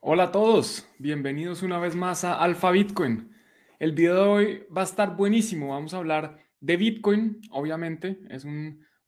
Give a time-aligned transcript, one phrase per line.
[0.00, 3.32] Hola a todos, bienvenidos una vez más a Alfa Bitcoin.
[3.80, 8.46] El video de hoy va a estar buenísimo, vamos a hablar de Bitcoin, obviamente, es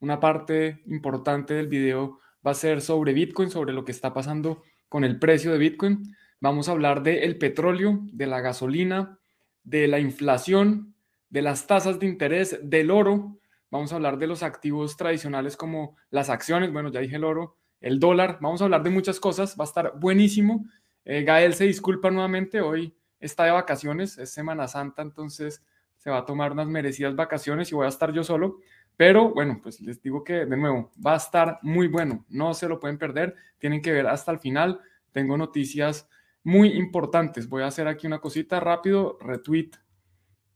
[0.00, 4.64] una parte importante del video, va a ser sobre Bitcoin, sobre lo que está pasando
[4.88, 6.03] con el precio de Bitcoin.
[6.40, 9.20] Vamos a hablar del petróleo, de la gasolina,
[9.62, 10.96] de la inflación,
[11.29, 13.38] de las tasas de interés, del oro.
[13.70, 17.57] Vamos a hablar de los activos tradicionales como las acciones, bueno, ya dije el oro,
[17.80, 18.38] el dólar.
[18.41, 20.66] Vamos a hablar de muchas cosas, va a estar buenísimo.
[21.04, 25.64] Eh, Gael se disculpa nuevamente, hoy está de vacaciones, es Semana Santa, entonces
[25.96, 28.58] se va a tomar unas merecidas vacaciones y voy a estar yo solo.
[28.96, 32.69] Pero bueno, pues les digo que de nuevo va a estar muy bueno, no se
[32.69, 34.81] lo pueden perder, tienen que ver hasta el final.
[35.12, 36.08] Tengo noticias
[36.42, 37.48] muy importantes.
[37.48, 39.70] Voy a hacer aquí una cosita rápido, retweet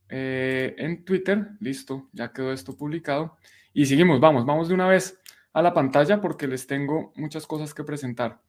[0.09, 1.51] eh, en Twitter.
[1.61, 3.37] Listo, ya quedó esto publicado.
[3.73, 5.21] Y seguimos, vamos, vamos de una vez
[5.53, 8.41] a la pantalla porque les tengo muchas cosas que presentar.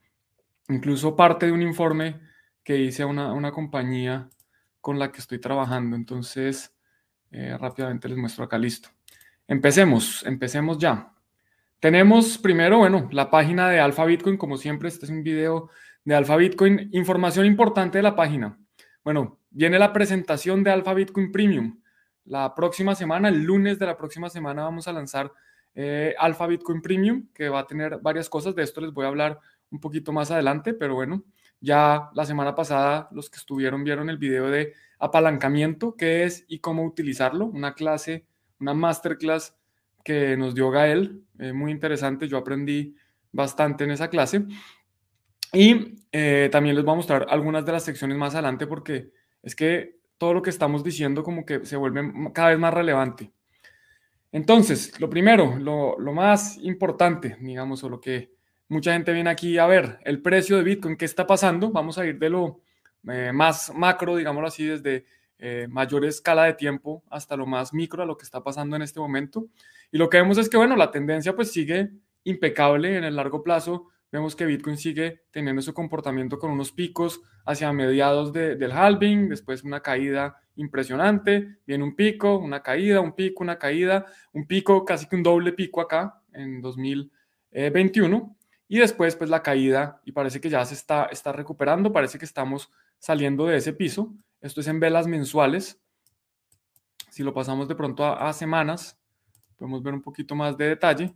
[0.70, 2.20] Incluso parte de un informe
[2.64, 4.30] que hice a una, compañía
[4.82, 5.96] con la que estoy trabajando.
[5.96, 6.74] Entonces,
[7.32, 8.90] eh, rápidamente les muestro acá, listo.
[9.48, 11.14] Empecemos, empecemos ya.
[11.80, 15.70] Tenemos primero, bueno, la página de Alpha Bitcoin, como siempre, este es un video
[16.04, 16.90] de Alpha Bitcoin.
[16.94, 18.58] Información importante de la página.
[19.04, 21.80] Bueno, viene la presentación de Alpha Bitcoin Premium.
[22.24, 25.32] La próxima semana, el lunes de la próxima semana, vamos a lanzar
[25.76, 28.56] eh, Alpha Bitcoin Premium, que va a tener varias cosas.
[28.56, 29.40] De esto les voy a hablar
[29.76, 31.24] un poquito más adelante, pero bueno,
[31.60, 36.60] ya la semana pasada los que estuvieron vieron el video de apalancamiento, qué es y
[36.60, 38.26] cómo utilizarlo, una clase,
[38.60, 39.56] una masterclass
[40.04, 42.96] que nos dio Gael, eh, muy interesante, yo aprendí
[43.32, 44.46] bastante en esa clase.
[45.52, 49.56] Y eh, también les voy a mostrar algunas de las secciones más adelante porque es
[49.56, 53.32] que todo lo que estamos diciendo como que se vuelve cada vez más relevante.
[54.32, 58.35] Entonces, lo primero, lo, lo más importante, digamos, o lo que
[58.68, 61.72] mucha gente viene aquí a ver el precio de Bitcoin, qué está pasando.
[61.72, 62.62] Vamos a ir de lo
[63.08, 65.06] eh, más macro, digámoslo así, desde
[65.38, 68.82] eh, mayor escala de tiempo hasta lo más micro, a lo que está pasando en
[68.82, 69.48] este momento.
[69.92, 71.92] Y lo que vemos es que, bueno, la tendencia pues sigue
[72.24, 73.90] impecable en el largo plazo.
[74.12, 79.64] Vemos que Bitcoin sigue teniendo su comportamiento con unos picos hacia mediados del halving, después
[79.64, 85.08] una caída impresionante, viene un pico, una caída, un pico, una caída, un pico, casi
[85.08, 88.36] que un doble pico acá en 2021
[88.68, 92.26] y después pues la caída y parece que ya se está, está recuperando, parece que
[92.26, 94.14] estamos saliendo de ese piso.
[94.42, 95.82] Esto es en velas mensuales.
[97.10, 99.00] Si lo pasamos de pronto a, semanas,
[99.56, 101.14] podemos ver un poquito más de detalle.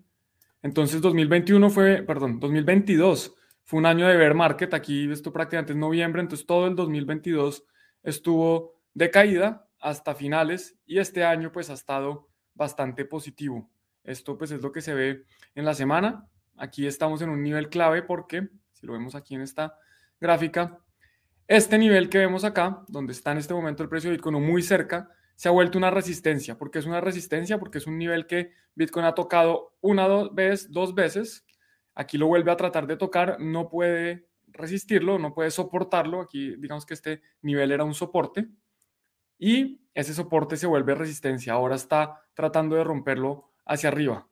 [0.61, 3.35] Entonces 2021 fue, perdón, 2022
[3.65, 4.73] fue un año de bear market.
[4.73, 7.63] Aquí esto prácticamente es noviembre, entonces todo el 2022
[8.03, 13.69] estuvo de caída hasta finales y este año pues ha estado bastante positivo.
[14.03, 16.27] Esto pues es lo que se ve en la semana.
[16.59, 19.77] Aquí estamos en un nivel clave porque, si lo vemos aquí en esta
[20.19, 20.77] gráfica,
[21.47, 24.61] este nivel que vemos acá, donde está en este momento el precio de Bitcoin muy
[24.61, 26.57] cerca, se ha vuelto una resistencia.
[26.57, 27.57] ¿Por qué es una resistencia?
[27.57, 31.45] Porque es un nivel que Bitcoin ha tocado una dos veces, dos veces.
[31.95, 36.19] Aquí lo vuelve a tratar de tocar, no puede resistirlo, no puede soportarlo.
[36.19, 38.49] Aquí digamos que este nivel era un soporte
[39.37, 41.53] y ese soporte se vuelve resistencia.
[41.53, 44.27] Ahora está tratando de romperlo hacia arriba.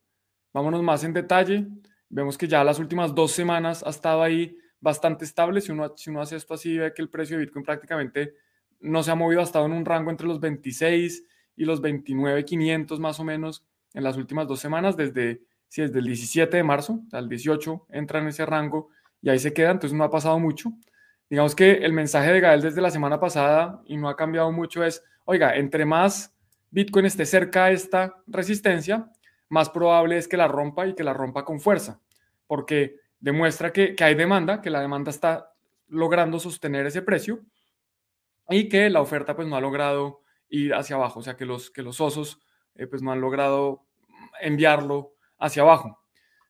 [0.54, 1.68] Vámonos más en detalle.
[2.10, 5.62] Vemos que ya las últimas dos semanas ha estado ahí bastante estable.
[5.62, 8.34] Si uno, si uno hace esto así, ve que el precio de Bitcoin prácticamente
[8.80, 11.24] no se ha movido, ha estado en un rango entre los 26
[11.56, 16.06] y los 29,500 más o menos en las últimas dos semanas, desde, si desde el
[16.06, 18.90] 17 de marzo al 18 entra en ese rango
[19.22, 20.72] y ahí se queda, entonces no ha pasado mucho.
[21.30, 24.84] Digamos que el mensaje de Gael desde la semana pasada y no ha cambiado mucho
[24.84, 26.34] es, oiga, entre más
[26.70, 29.12] Bitcoin esté cerca de esta resistencia,
[29.50, 32.02] más probable es que la rompa y que la rompa con fuerza,
[32.48, 35.54] porque demuestra que, hay demanda, que la demanda está
[35.88, 37.42] logrando sostener ese precio
[38.50, 41.72] y que la oferta pues no ha logrado ir hacia abajo, o sea que los,
[41.72, 42.40] que los osos
[42.76, 43.86] eh, pues no han logrado
[44.42, 46.00] enviarlo hacia abajo.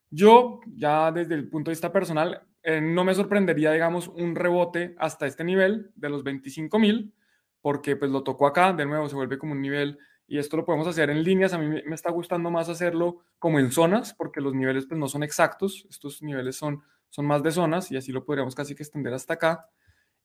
[0.09, 4.95] Yo ya desde el punto de vista personal eh, no me sorprendería digamos un rebote
[4.97, 7.13] hasta este nivel de los 25 mil
[7.61, 10.65] porque pues lo tocó acá, de nuevo se vuelve como un nivel y esto lo
[10.65, 11.53] podemos hacer en líneas.
[11.53, 15.07] A mí me está gustando más hacerlo como en zonas, porque los niveles pues, no
[15.07, 15.87] son exactos.
[15.89, 19.35] Estos niveles son, son más de zonas y así lo podríamos casi que extender hasta
[19.35, 19.69] acá.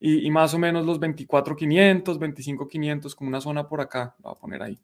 [0.04, 4.40] Y, más o menos los 24,500, 25,500, como una zona por acá, lo voy a
[4.40, 4.80] poner ahí.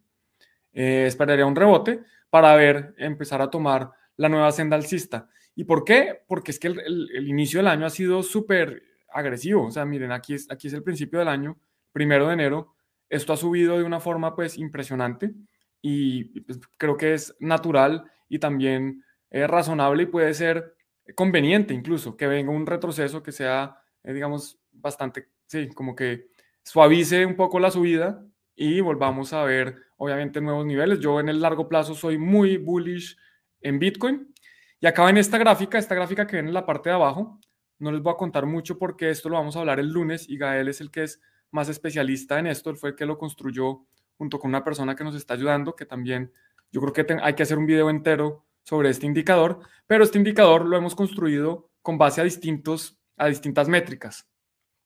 [0.72, 5.28] Eh, esperaría un rebote para ver, empezar a tomar la nueva senda alcista.
[5.56, 6.22] ¿Y por qué?
[6.28, 8.80] Porque es que el, inicio del año ha sido súper
[9.12, 9.66] agresivo.
[9.66, 11.58] O sea, miren, aquí es, aquí es el principio del año,
[11.90, 12.76] primero de enero,
[13.08, 15.32] esto ha subido de una forma pues impresionante
[15.80, 20.74] y pues, creo que es natural y también razonable y puede ser
[21.14, 23.78] conveniente incluso que venga un retroceso que sea
[24.08, 26.28] eh, digamos, bastante, sí, como que
[26.62, 28.24] suavice un poco la subida
[28.54, 31.00] y volvamos a ver, obviamente, nuevos niveles.
[31.00, 33.16] Yo en el largo plazo soy muy bullish
[33.60, 34.32] en Bitcoin.
[34.80, 37.38] Y acaba en esta gráfica, esta gráfica que ven en la parte de abajo.
[37.78, 40.38] No les voy a contar mucho porque esto lo vamos a hablar el lunes y
[40.38, 42.70] Gael es el que es más especialista en esto.
[42.70, 43.86] Él fue el que lo construyó
[44.16, 46.32] junto con una persona que nos está ayudando, que también
[46.72, 50.66] yo creo que hay que hacer un video entero sobre este indicador, pero este indicador
[50.66, 54.28] lo hemos construido con base a, distintos, a distintas métricas.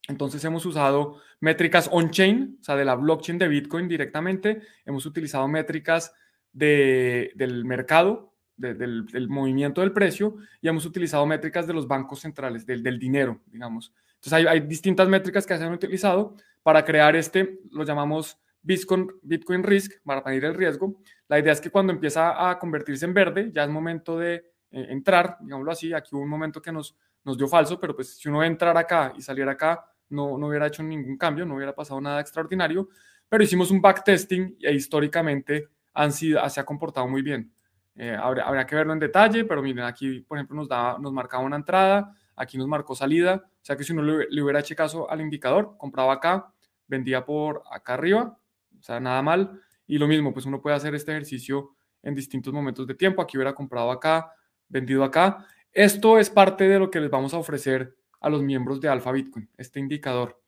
[0.08, 4.62] Entonces hemos usado métricas on-chain, o sea, de la blockchain de Bitcoin directamente.
[4.84, 6.12] Hemos utilizado métricas
[6.52, 12.66] de, del mercado, del, movimiento del precio, y hemos utilizado métricas de los bancos centrales,
[12.66, 13.92] del, del dinero, digamos.
[14.22, 19.62] Entonces hay, distintas métricas que se han utilizado para crear este, lo llamamos Bitcoin, Bitcoin
[19.62, 21.00] Risk, para medir el riesgo.
[21.28, 24.34] La idea es que cuando empieza a convertirse en verde, ya es momento de
[24.70, 25.92] eh, entrar, digámoslo así.
[25.92, 29.12] Aquí hubo un momento que nos, nos dio falso, pero pues si uno entrar acá
[29.16, 32.88] y salir acá, no, no hubiera hecho ningún cambio, no hubiera pasado nada extraordinario,
[33.28, 37.52] pero hicimos un backtesting e históricamente han sido, se ha comportado muy bien.
[37.94, 41.44] Eh, habría, que verlo en detalle, pero miren, aquí, por ejemplo, nos, da, nos marcaba
[41.44, 45.10] una entrada, aquí nos marcó salida, o sea que si uno le, hubiera hecho caso
[45.10, 46.52] al indicador, compraba acá,
[46.86, 48.38] vendía por acá arriba,
[48.78, 52.52] o sea, nada mal, y lo mismo, pues uno puede hacer este ejercicio en distintos
[52.52, 54.32] momentos de tiempo, aquí hubiera comprado acá,
[54.68, 55.46] vendido acá.
[55.70, 59.12] Esto es parte de lo que les vamos a ofrecer a los miembros de Alfa
[59.12, 60.40] Bitcoin, este indicador.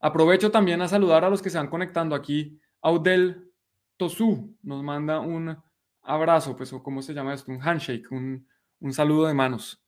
[0.00, 2.60] Aprovecho también a saludar a los que se van conectando aquí.
[2.82, 3.50] Audel
[3.96, 5.56] Tosu nos manda un
[6.02, 8.46] abrazo, pues, cómo se llama esto, un handshake, un,
[8.92, 9.82] saludo de manos.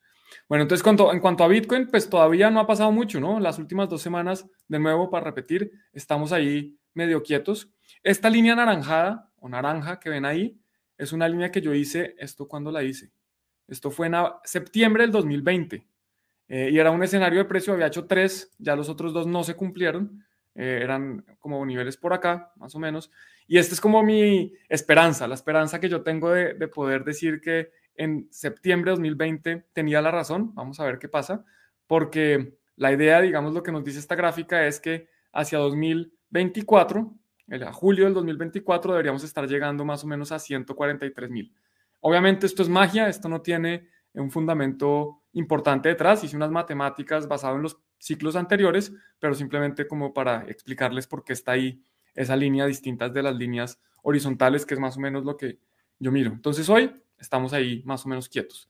[0.49, 3.41] Bueno, entonces en cuanto a Bitcoin, pues todavía no ha pasado mucho, ¿no?
[3.41, 7.71] Las últimas dos semanas, de nuevo, para repetir, estamos ahí medio quietos.
[8.03, 10.59] Esta línea anaranjada o naranja que ven ahí
[10.97, 13.13] es una línea que yo hice, ¿esto cuándo la hice?
[13.67, 14.15] Esto fue en
[14.45, 15.87] septiembre del 2020.
[16.49, 19.45] Eh, y era un escenario de precio, había hecho tres, ya los otros dos no
[19.45, 20.25] se cumplieron,
[20.55, 23.11] eh, eran como niveles por acá, más o menos.
[23.47, 27.71] Y esta es como mi esperanza, la esperanza que yo tengo de poder decir que
[27.99, 31.45] en septiembre de 2020 tenía la razón, vamos a ver qué pasa,
[31.87, 37.15] porque la idea, digamos, lo que nos dice esta gráfica es que hacia 2024,
[37.67, 41.53] a julio del 2024, deberíamos estar llegando más o menos a 143 mil.
[42.01, 47.57] Obviamente esto es magia, esto no tiene un fundamento importante detrás, hice unas matemáticas basado
[47.57, 51.83] en los ciclos anteriores, pero simplemente como para explicarles por qué está ahí
[52.15, 55.59] esa línea distintas de las líneas horizontales, que es más o menos lo que
[55.99, 56.31] yo miro.
[56.31, 58.69] Entonces hoy estamos ahí más o menos quietos.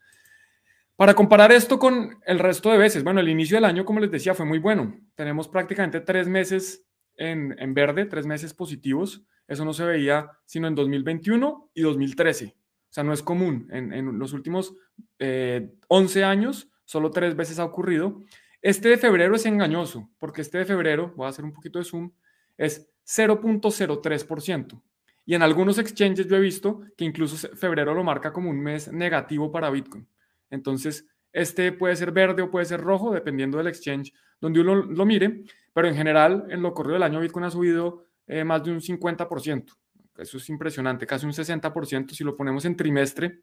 [0.96, 4.10] Para comparar esto con el resto de veces, bueno, el inicio del año, como les
[4.10, 4.98] decía, fue muy bueno.
[5.14, 6.84] Tenemos prácticamente tres meses
[7.16, 9.22] en, en verde, tres meses positivos.
[9.46, 12.56] Eso no se veía sino en 2021 y 2013.
[12.90, 13.68] O sea, no es común.
[13.70, 14.74] En, los últimos
[15.18, 18.22] 11 eh, años, solo tres veces ha ocurrido.
[18.62, 21.84] Este de febrero es engañoso, porque este de febrero, voy a hacer un poquito de
[21.84, 22.10] zoom,
[22.56, 24.82] es 0.03%.
[25.28, 28.90] Y en algunos exchanges yo he visto que incluso febrero lo marca como un mes
[28.90, 30.08] negativo para Bitcoin.
[30.48, 34.10] Entonces, este puede ser verde o puede ser rojo, dependiendo del exchange
[34.40, 35.44] donde uno lo mire,
[35.74, 38.80] pero en general, en lo corrido del año, Bitcoin ha subido eh, más de un
[38.80, 39.76] 50%.
[40.16, 43.42] Eso es impresionante, casi un 60% si lo ponemos en trimestre.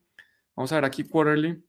[0.56, 1.64] Vamos a ver aquí quarterly.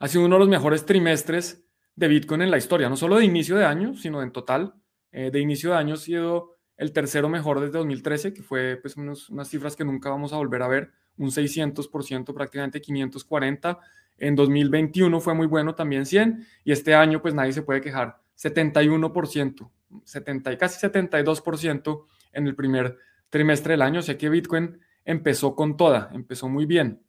[0.00, 1.64] Ha sido uno de los mejores trimestres
[1.94, 4.74] de Bitcoin en la historia, no solo de inicio de año, sino en total.
[5.12, 8.96] Eh, de inicio de año ha sido el tercero mejor desde 2013, que fue pues,
[8.96, 13.78] unas cifras que nunca vamos a volver a ver, un 600%, prácticamente 540.
[14.18, 18.20] En 2021 fue muy bueno, también 100, y este año pues nadie se puede quejar,
[18.36, 19.70] 71%,
[20.04, 22.96] 70, casi 72% en el primer
[23.28, 24.00] trimestre del año.
[24.00, 27.02] sé que Bitcoin empezó con toda, empezó muy bien.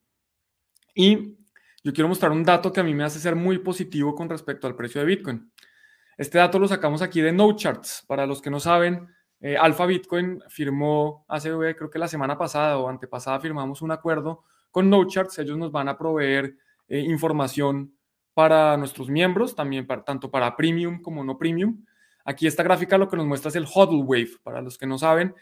[0.95, 1.37] Y
[1.83, 4.65] yo quiero mostrar un dato que a mí me hace ser muy positivo con respecto
[4.67, 5.51] al precio de Bitcoin.
[6.17, 8.03] Este dato lo sacamos aquí de No Charts.
[8.07, 9.07] Para los que no saben,
[9.41, 14.43] eh, Alpha Bitcoin firmó hace, creo que la semana pasada o antepasada, firmamos un acuerdo
[14.71, 15.39] con No Charts.
[15.39, 16.55] Ellos nos van a proveer
[16.87, 17.93] eh, información
[18.33, 21.83] para nuestros miembros, también para, tanto para premium como no premium.
[22.25, 24.31] Aquí esta gráfica lo que nos muestra es el hodl wave.
[24.43, 25.33] Para los que no saben,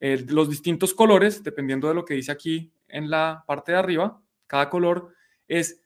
[0.00, 4.68] los distintos colores, dependiendo de lo que dice aquí en la parte de arriba, cada
[4.68, 5.14] color
[5.48, 5.82] es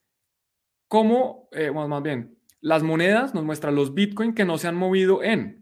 [0.89, 5.23] como, eh, más bien, las monedas nos muestran los Bitcoin que no se han movido
[5.23, 5.58] en,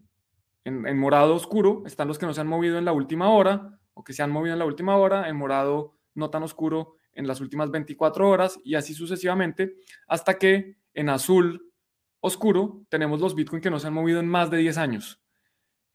[0.67, 4.03] en, morado oscuro, están los que no se han movido en la última hora o
[4.03, 7.41] que se han movido en la última hora, en morado no tan oscuro en las
[7.41, 11.71] últimas 24 horas y así sucesivamente, hasta que en azul
[12.19, 15.21] oscuro tenemos los Bitcoin que no se han movido en más de 10 años.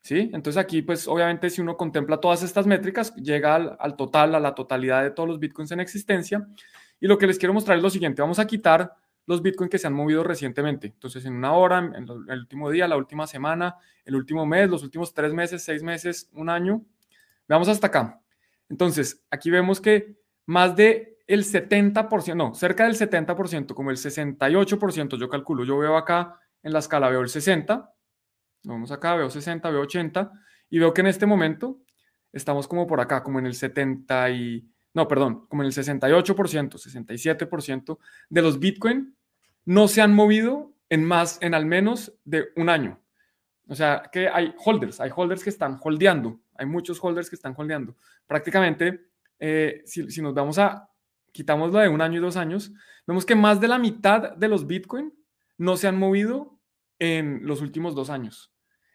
[0.01, 0.31] ¿sí?
[0.33, 4.55] Entonces aquí, pues obviamente si uno contempla todas estas métricas, llega al, total, a la
[4.55, 6.49] totalidad de todos los bitcoins en existencia.
[6.99, 8.95] Y lo que les quiero mostrar es lo siguiente, vamos a quitar
[9.27, 10.89] los Bitcoin que se han movido recientemente.
[10.89, 14.83] Entonces, en una hora, en el último día, la última semana, el último mes, los
[14.83, 16.85] últimos tres meses, seis meses, un año.
[17.49, 18.21] Veamos hasta acá.
[18.69, 25.17] Entonces, aquí vemos que más de el 70%, no, cerca del 70%, como el 68%,
[25.17, 27.95] yo calculo, yo veo acá en la escala, veo el 60,
[28.65, 30.33] vamos acá, veo 60, veo 80,
[30.71, 31.81] y veo que en este momento
[32.33, 36.25] estamos como por acá, como en el 70 y, no, perdón, como en el 68%,
[36.25, 39.17] 67% de los Bitcoin
[39.65, 43.01] no se han movido en más, en al menos de un año.
[43.69, 47.55] O sea, que hay holders, hay holders que están holdeando, hay muchos holders que están
[47.57, 47.97] holdeando.
[48.27, 49.07] Prácticamente,
[49.39, 50.91] eh, si, si, nos vamos a,
[51.33, 52.73] quitamos lo de un año y dos años,
[53.07, 55.13] vemos que más de la mitad de los Bitcoin
[55.57, 56.59] no se han movido
[56.99, 58.53] en los últimos dos años.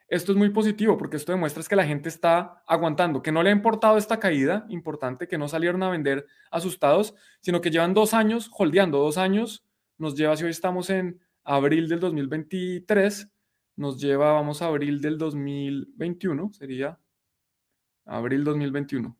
[0.07, 3.49] Esto es muy positivo porque esto demuestra que la gente está aguantando, que no le
[3.49, 8.13] ha importado esta caída importante, que no salieron a vender asustados, sino que llevan dos
[8.13, 9.65] años holdeando, dos años.
[9.97, 13.29] Nos lleva, si hoy estamos en abril del 2023,
[13.75, 16.97] nos lleva, vamos a abril del 2021, sería
[18.05, 19.17] abril 2021.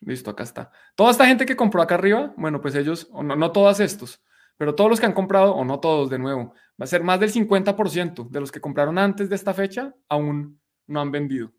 [0.00, 0.70] Listo, acá está.
[0.94, 4.22] Toda esta gente que compró acá arriba, bueno, pues ellos, no, no todos estos,
[4.56, 7.20] pero todos los que han comprado, o no todos de nuevo, va a ser más
[7.20, 11.52] del 50% de los que compraron antes de esta fecha aún no han vendido.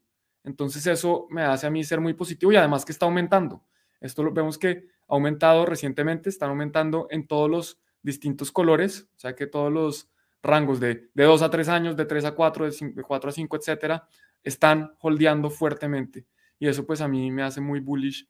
[0.44, 3.64] Entonces eso me hace a mí ser muy positivo y además que está aumentando.
[4.00, 9.20] Esto lo vemos que ha aumentado recientemente, están aumentando en todos los distintos colores, o
[9.20, 10.10] sea que todos los
[10.44, 13.34] rangos de, de 2 a 3 años, de 3 a 4, de, de 4 a
[13.34, 14.08] 5, etcétera,
[14.44, 16.28] están holdeando fuertemente.
[16.60, 18.30] Y eso pues a mí me hace muy bullish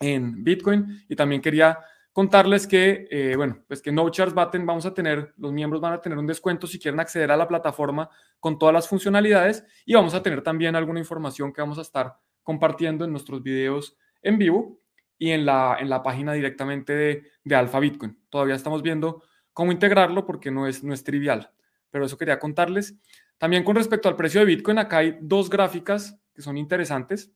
[0.00, 1.04] en Bitcoin.
[1.08, 1.78] Y también quería
[2.12, 6.18] contarles que, eh, bueno, pues que NoCharts vamos a tener, los miembros van a tener
[6.18, 10.22] un descuento si quieren acceder a la plataforma con todas las funcionalidades y vamos a
[10.22, 14.80] tener también alguna información que vamos a estar compartiendo en nuestros videos en vivo
[15.18, 18.18] y en la, en la página directamente de, de Alpha Bitcoin.
[18.28, 21.50] Todavía estamos viendo cómo integrarlo porque no es, no es trivial,
[21.90, 22.96] pero eso quería contarles.
[23.38, 27.32] También con respecto al precio de Bitcoin, acá hay dos gráficas que son interesantes.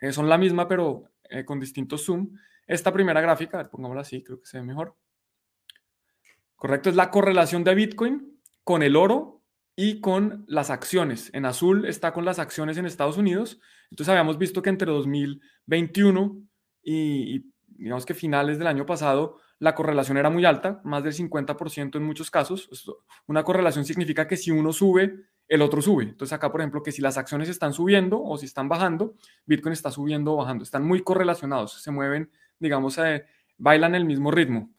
[0.00, 2.36] Eh, son la misma, pero eh, con distintos zoom.
[2.66, 4.96] Esta primera gráfica, pongámosla así, creo que se ve mejor.
[6.56, 9.42] Correcto, es la correlación de Bitcoin con el oro
[9.74, 11.30] y con las acciones.
[11.32, 13.60] En azul está con las acciones en Estados Unidos.
[13.90, 16.40] Entonces habíamos visto que entre 2021
[16.82, 21.12] y, y digamos que finales del año pasado, la correlación era muy alta, más del
[21.12, 22.68] 50% en muchos casos.
[23.26, 25.14] Una correlación significa que si uno sube,
[25.48, 26.04] el otro sube.
[26.04, 29.14] Entonces acá, por ejemplo, que si las acciones están subiendo o si están bajando,
[29.46, 30.64] Bitcoin está subiendo o bajando.
[30.64, 32.30] Están muy correlacionados, se mueven
[32.62, 33.24] digamos, eh,
[33.58, 34.70] bailan el mismo ritmo.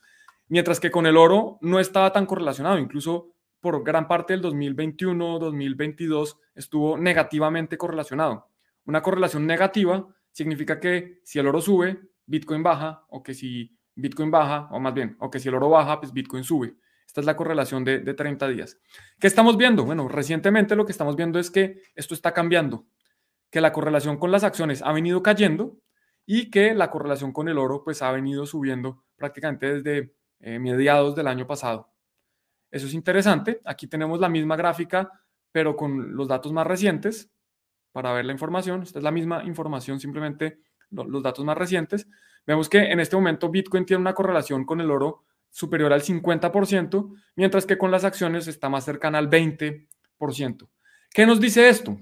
[0.48, 5.40] Mientras que con el oro no estaba tan correlacionado, incluso por gran parte del 2021,
[5.40, 8.50] 2022 estuvo negativamente correlacionado.
[8.86, 14.32] Una correlación negativa significa que si el oro sube, Bitcoin baja, o que si Bitcoin
[14.32, 16.76] baja, o más bien, o que si el oro baja, pues Bitcoin sube.
[17.06, 18.78] Esta es la correlación de, de 30 días.
[19.20, 19.86] ¿Qué estamos viendo?
[19.86, 22.86] Bueno, recientemente lo que estamos viendo es que esto está cambiando,
[23.50, 25.78] que la correlación con las acciones ha venido cayendo
[26.26, 31.16] y que la correlación con el oro pues ha venido subiendo prácticamente desde eh, mediados
[31.16, 31.90] del año pasado.
[32.72, 33.62] Eso es interesante.
[33.66, 35.12] Aquí tenemos la misma gráfica,
[35.52, 37.32] pero con los datos más recientes
[37.92, 38.84] para ver la información.
[38.84, 42.08] Esta es la misma información, simplemente los datos más recientes.
[42.46, 47.14] Vemos que en este momento Bitcoin tiene una correlación con el oro superior al 50%,
[47.36, 49.88] mientras que con las acciones está más cercana al 20%.
[51.12, 51.98] ¿Qué nos dice esto?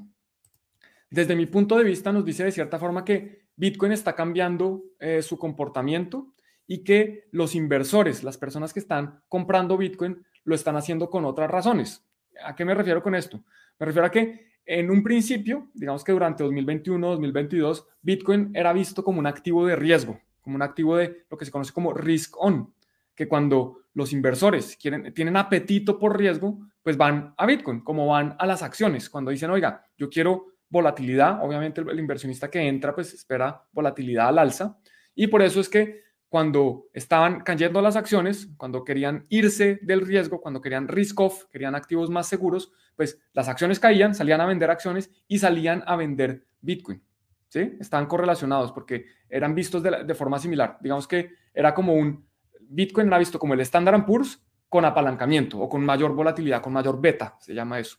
[1.10, 5.22] Desde mi punto de vista nos dice de cierta forma que Bitcoin está cambiando eh,
[5.22, 6.34] su comportamiento
[6.66, 11.52] y que los inversores, las personas que están comprando Bitcoin, lo están haciendo con otras
[11.52, 12.04] razones.
[12.44, 13.44] ¿A qué me refiero con esto?
[13.78, 19.04] Me refiero a que en un principio, digamos que durante 2021, 2022, Bitcoin era visto
[19.04, 22.34] como un activo de riesgo, como un activo de lo que se conoce como risk
[22.40, 22.74] on,
[23.14, 28.48] que cuando los inversores tienen apetito por riesgo, pues van a Bitcoin, como van a
[28.48, 29.08] las acciones.
[29.08, 31.44] Cuando dicen, oiga, yo quiero volatilidad.
[31.44, 34.78] Obviamente el, inversionista que entra pues espera volatilidad al alza
[35.14, 40.40] y por eso es que cuando estaban cayendo las acciones, cuando querían irse del riesgo,
[40.40, 44.72] cuando querían risk off, querían activos más seguros, pues las acciones caían, salían a vender
[44.72, 47.04] acciones y salían a vender Bitcoin.
[47.50, 47.74] ¿Sí?
[47.82, 50.78] Estaban correlacionados porque eran vistos de, de forma similar.
[50.80, 52.26] Digamos que era como un
[52.62, 57.02] Bitcoin era visto como el Standard Poor's con apalancamiento o con mayor volatilidad, con mayor
[57.02, 57.98] beta, se llama eso.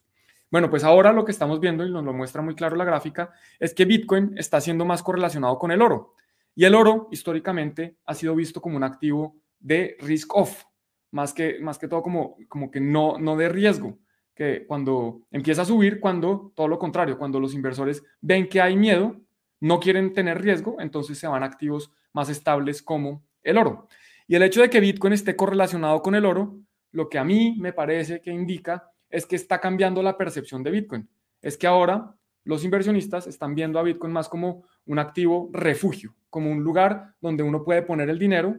[0.52, 3.32] Bueno, pues ahora lo que estamos viendo, y nos lo muestra muy claro la gráfica,
[3.58, 6.12] es que Bitcoin está siendo más correlacionado con el oro.
[6.54, 10.64] Y el oro, históricamente, ha sido visto como un activo de risk off,
[11.10, 13.98] más que, más que todo como, como que no, no de riesgo,
[14.34, 18.76] que cuando empieza a subir, cuando todo lo contrario, cuando los inversores ven que hay
[18.76, 19.16] miedo,
[19.60, 23.88] no quieren tener riesgo, entonces se van activos más estables como el oro.
[24.28, 26.58] Y el hecho de que Bitcoin esté correlacionado con el oro,
[26.90, 30.70] lo que a mí me parece que indica es que está cambiando la percepción de
[30.70, 31.08] Bitcoin.
[31.40, 36.50] Es que ahora los inversionistas están viendo a Bitcoin más como un activo refugio, como
[36.50, 38.56] un lugar donde uno puede poner el dinero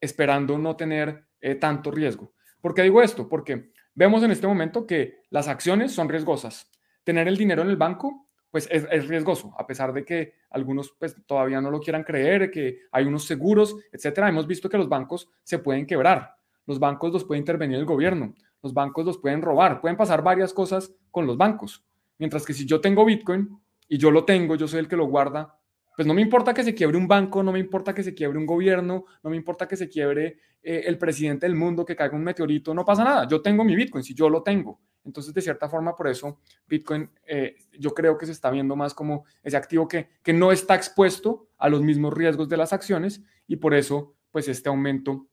[0.00, 2.32] esperando no tener eh, tanto riesgo.
[2.60, 3.28] ¿Por qué digo esto?
[3.28, 6.70] Porque vemos en este momento que las acciones son riesgosas.
[7.04, 11.14] Tener el dinero en el banco, pues es, riesgoso, a pesar de que algunos pues,
[11.26, 14.28] todavía no lo quieran creer, que hay unos seguros, etcétera.
[14.28, 16.34] Hemos visto que los bancos se pueden quebrar,
[16.66, 20.54] los bancos los puede intervenir el gobierno, los bancos los pueden robar, pueden pasar varias
[20.54, 21.84] cosas con los bancos.
[22.18, 25.06] Mientras que si yo tengo Bitcoin y yo lo tengo, yo soy el que lo
[25.06, 25.60] guarda,
[25.94, 28.38] pues no me importa que se quiebre un banco, no me importa que se quiebre
[28.38, 32.16] un gobierno, no me importa que se quiebre eh, el presidente del mundo, que caiga
[32.16, 33.28] un meteorito, no pasa nada.
[33.28, 34.80] Yo tengo mi Bitcoin, si yo lo tengo.
[35.04, 38.94] Entonces, de cierta forma, por eso Bitcoin eh, yo creo que se está viendo más
[38.94, 43.22] como ese activo que, que no está expuesto a los mismos riesgos de las acciones
[43.46, 45.28] y por eso, pues, este aumento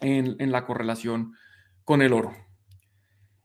[0.00, 1.34] en, en la correlación
[1.84, 2.32] con el oro.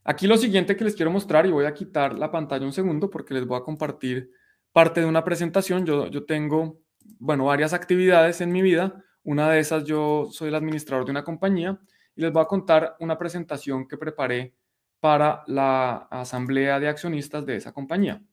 [0.09, 3.09] Aquí lo siguiente que les quiero mostrar, y voy a quitar la pantalla un segundo
[3.09, 4.31] porque les voy a compartir
[4.71, 5.85] parte de una presentación.
[5.85, 6.79] Yo, yo tengo,
[7.19, 9.03] bueno, varias actividades en mi vida.
[9.23, 11.77] Una de esas, yo soy el administrador de una compañía
[12.15, 14.55] y les voy a contar una presentación que preparé
[15.01, 18.23] para la asamblea de accionistas de esa compañía.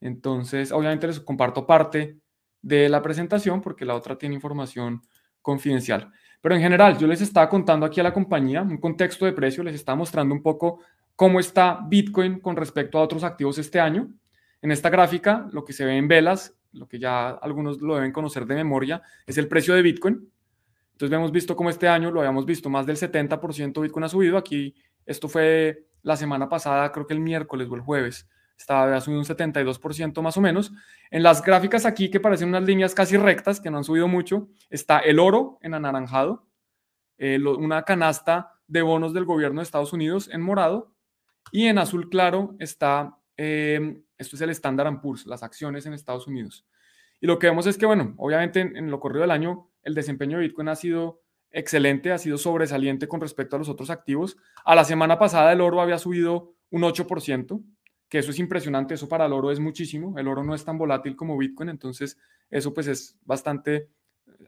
[0.00, 2.20] Entonces, obviamente les comparto parte
[2.62, 5.02] de la presentación porque la otra tiene información
[5.42, 6.10] confidencial.
[6.40, 9.62] Pero en general, yo les estaba contando aquí a la compañía un contexto de precio,
[9.62, 10.80] les estaba mostrando un poco
[11.18, 14.08] cómo está Bitcoin con respecto a otros activos este año.
[14.62, 18.12] En esta gráfica, lo que se ve en velas, lo que ya algunos lo deben
[18.12, 20.30] conocer de memoria, es el precio de Bitcoin.
[20.92, 24.38] Entonces, hemos visto cómo este año lo habíamos visto, más del 70% Bitcoin ha subido.
[24.38, 29.00] Aquí, esto fue la semana pasada, creo que el miércoles o el jueves, estaba ha
[29.00, 30.70] subido un 72% más o menos.
[31.10, 34.50] En las gráficas aquí, que parecen unas líneas casi rectas, que no han subido mucho,
[34.70, 36.46] está el oro en anaranjado,
[37.16, 40.92] eh, una canasta de bonos del gobierno de Estados Unidos en morado
[41.52, 46.26] y en azul claro está, em, esto es el Standard Poor's, las acciones en Estados
[46.26, 46.66] Unidos.
[47.20, 50.38] Y lo que vemos es que, bueno, obviamente en, lo corrido del año el desempeño
[50.38, 54.36] de Bitcoin ha sido excelente, ha sido sobresaliente con respecto a los otros activos.
[54.64, 57.62] A la semana pasada el oro había subido un 8%,
[58.08, 60.78] que eso es impresionante, eso para el oro es muchísimo, el oro no es tan
[60.78, 62.18] volátil como Bitcoin, entonces
[62.50, 63.88] eso pues es bastante,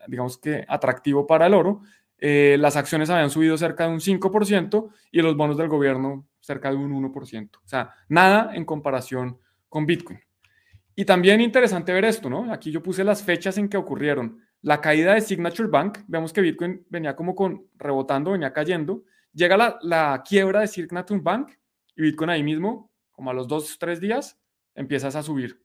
[0.07, 1.83] digamos que atractivo para el oro.
[2.23, 6.71] Eh, las acciones habían subido cerca de un 5% y los bonos del gobierno cerca
[6.71, 7.59] de un 1%.
[7.65, 10.21] O sea, nada en comparación con Bitcoin.
[10.95, 12.53] Y también interesante ver esto, ¿no?
[12.53, 14.39] Aquí yo puse las fechas en que ocurrieron.
[14.61, 19.05] La caída de Signature Bank, vemos que Bitcoin venía como con rebotando, venía cayendo.
[19.33, 21.53] Llega la, la quiebra de Signature Bank
[21.97, 24.39] y Bitcoin ahí mismo, como a los dos, tres días,
[24.75, 25.63] empiezas a subir.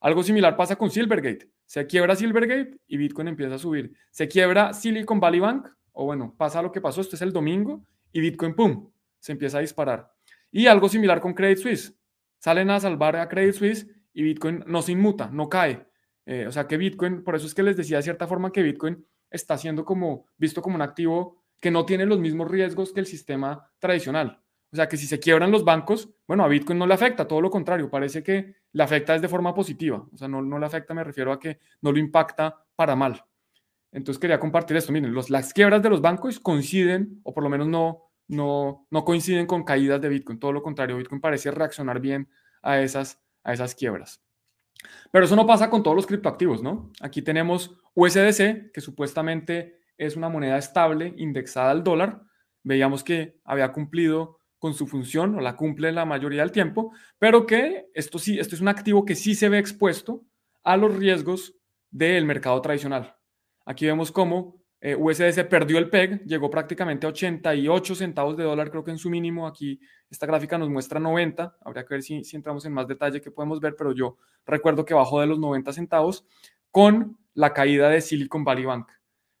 [0.00, 1.48] Algo similar pasa con Silvergate.
[1.66, 3.92] Se quiebra Silvergate y Bitcoin empieza a subir.
[4.10, 7.84] Se quiebra Silicon Valley Bank, o bueno, pasa lo que pasó, este es el domingo,
[8.12, 10.12] y Bitcoin, ¡pum!, se empieza a disparar.
[10.50, 11.98] Y algo similar con Credit Suisse.
[12.38, 15.86] Salen a salvar a Credit Suisse y Bitcoin no se inmuta, no cae.
[16.24, 18.62] Eh, o sea que Bitcoin, por eso es que les decía de cierta forma que
[18.62, 23.00] Bitcoin está siendo como visto como un activo que no tiene los mismos riesgos que
[23.00, 24.42] el sistema tradicional.
[24.76, 27.40] O sea que si se quiebran los bancos, bueno, a Bitcoin no le afecta, todo
[27.40, 30.06] lo contrario, parece que le afecta es de forma positiva.
[30.12, 33.24] O sea, no, no le afecta, me refiero a que no lo impacta para mal.
[33.90, 34.92] Entonces quería compartir esto.
[34.92, 39.04] Miren, los, las quiebras de los bancos coinciden, o por lo menos no, no, no
[39.06, 40.38] coinciden con caídas de Bitcoin.
[40.38, 42.28] Todo lo contrario, Bitcoin parece reaccionar bien
[42.60, 44.22] a esas, a esas quiebras.
[45.10, 46.92] Pero eso no pasa con todos los criptoactivos, ¿no?
[47.00, 52.20] Aquí tenemos USDC, que supuestamente es una moneda estable indexada al dólar.
[52.62, 57.46] Veíamos que había cumplido con su función o la cumple la mayoría del tiempo, pero
[57.46, 60.24] que esto sí, esto es un activo que sí se ve expuesto
[60.64, 61.54] a los riesgos
[61.88, 63.14] del mercado tradicional.
[63.64, 68.72] Aquí vemos cómo eh, USDC perdió el PEG, llegó prácticamente a 88 centavos de dólar,
[68.72, 69.46] creo que en su mínimo.
[69.46, 69.78] Aquí
[70.10, 71.58] esta gráfica nos muestra 90.
[71.64, 74.84] Habría que ver si, si entramos en más detalle que podemos ver, pero yo recuerdo
[74.84, 76.26] que bajó de los 90 centavos
[76.72, 78.88] con la caída de Silicon Valley Bank.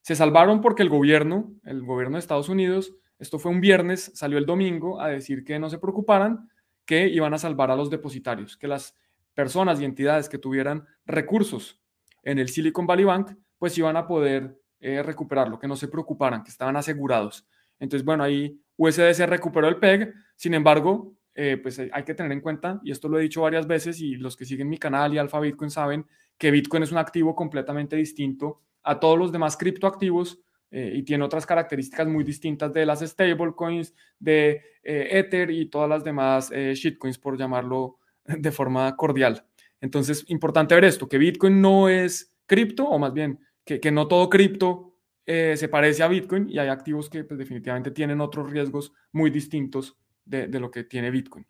[0.02, 4.38] Se salvaron porque el gobierno, el gobierno de Estados Unidos, esto fue un viernes, salió
[4.38, 6.48] el domingo a decir que no se preocuparan,
[6.84, 8.94] que iban a salvar a los depositarios, que las
[9.34, 11.80] personas y entidades que tuvieran recursos
[12.22, 16.42] en el Silicon Valley Bank, pues iban a poder eh, recuperarlo, que no se preocuparan,
[16.42, 17.46] que estaban asegurados.
[17.78, 22.40] Entonces, bueno, ahí USDC recuperó el PEG, sin embargo, eh, pues hay que tener en
[22.40, 25.18] cuenta, y esto lo he dicho varias veces, y los que siguen mi canal y
[25.18, 26.06] Alfa Bitcoin saben
[26.38, 31.24] que Bitcoin es un activo completamente distinto a todos los demás criptoactivos eh, y tiene
[31.24, 37.36] otras características muy distintas de las stablecoins, de Ether y todas las demás shitcoins, por
[37.36, 39.44] llamarlo de forma cordial.
[39.80, 44.30] Entonces, importante ver esto, que Bitcoin no es cripto, o más bien que, no todo
[44.30, 44.94] cripto
[45.26, 49.30] eh, se parece a Bitcoin y hay activos que pues, definitivamente tienen otros riesgos muy
[49.30, 51.46] distintos de, lo que tiene Bitcoin.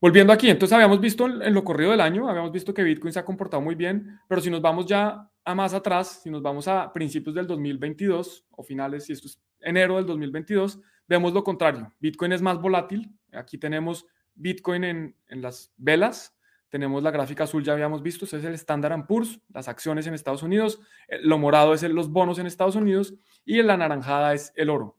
[0.00, 3.18] Volviendo aquí, entonces habíamos visto en, lo corrido del año, habíamos visto que Bitcoin se
[3.18, 6.66] ha comportado muy bien, pero si nos vamos ya a más atrás, si nos vamos
[6.66, 11.94] a principios del 2022 o finales, si esto es enero del 2022, vemos lo contrario.
[12.00, 13.16] Bitcoin es más volátil.
[13.32, 16.36] Aquí tenemos Bitcoin en, en las velas,
[16.68, 20.14] tenemos la gráfica azul, ya habíamos visto, ese es el Standard Poor's, las acciones en
[20.14, 24.52] Estados Unidos, eh, lo morado es los bonos en Estados Unidos y la naranjada es
[24.56, 24.98] el oro.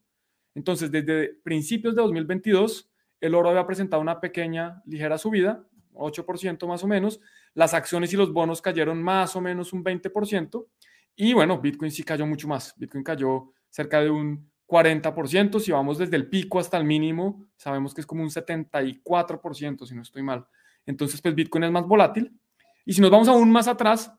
[0.55, 6.83] Entonces, desde principios de 2022, el oro había presentado una pequeña, ligera subida, 8% más
[6.83, 7.19] o menos,
[7.53, 10.67] las acciones y los bonos cayeron más o menos un 20%,
[11.15, 15.97] y bueno, Bitcoin sí cayó mucho más, Bitcoin cayó cerca de un 40%, si vamos
[15.97, 20.21] desde el pico hasta el mínimo, sabemos que es como un 74%, si no estoy
[20.21, 20.45] mal.
[20.85, 22.37] Entonces, pues Bitcoin es más volátil.
[22.85, 24.13] Y si nos vamos aún más atrás,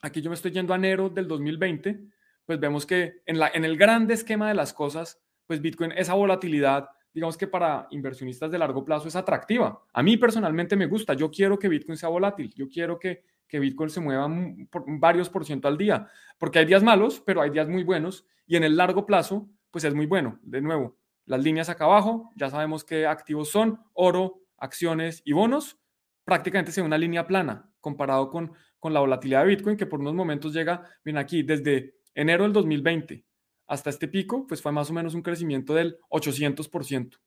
[0.00, 2.00] aquí yo me estoy yendo a enero del 2020,
[2.44, 6.14] pues vemos que en, la, en el grande esquema de las cosas, pues Bitcoin, esa
[6.14, 9.82] volatilidad, digamos que para inversionistas de largo plazo es atractiva.
[9.92, 13.58] A mí personalmente me gusta, yo quiero que Bitcoin sea volátil, yo quiero que, que
[13.58, 14.30] Bitcoin se mueva
[14.70, 18.26] por varios por ciento al día, porque hay días malos, pero hay días muy buenos
[18.46, 20.38] y en el largo plazo, pues es muy bueno.
[20.42, 20.96] De nuevo,
[21.26, 25.78] las líneas acá abajo, ya sabemos qué activos son, oro, acciones y bonos
[26.24, 30.14] prácticamente sea una línea plana comparado con, con la volatilidad de Bitcoin, que por unos
[30.14, 33.24] momentos llega, bien aquí, desde enero del 2020
[33.66, 37.18] hasta este pico, pues fue más o menos un crecimiento del 800%.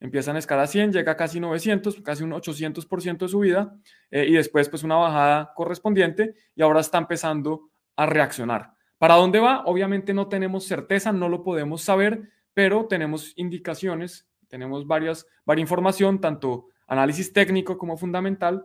[0.00, 3.74] Empieza en escala 100, llega a casi 900, casi un 800% de subida,
[4.10, 8.72] eh, y después pues una bajada correspondiente, y ahora está empezando a reaccionar.
[8.98, 9.64] ¿Para dónde va?
[9.66, 16.20] Obviamente no tenemos certeza, no lo podemos saber, pero tenemos indicaciones, tenemos varias, varias información,
[16.20, 18.64] tanto análisis técnico como fundamental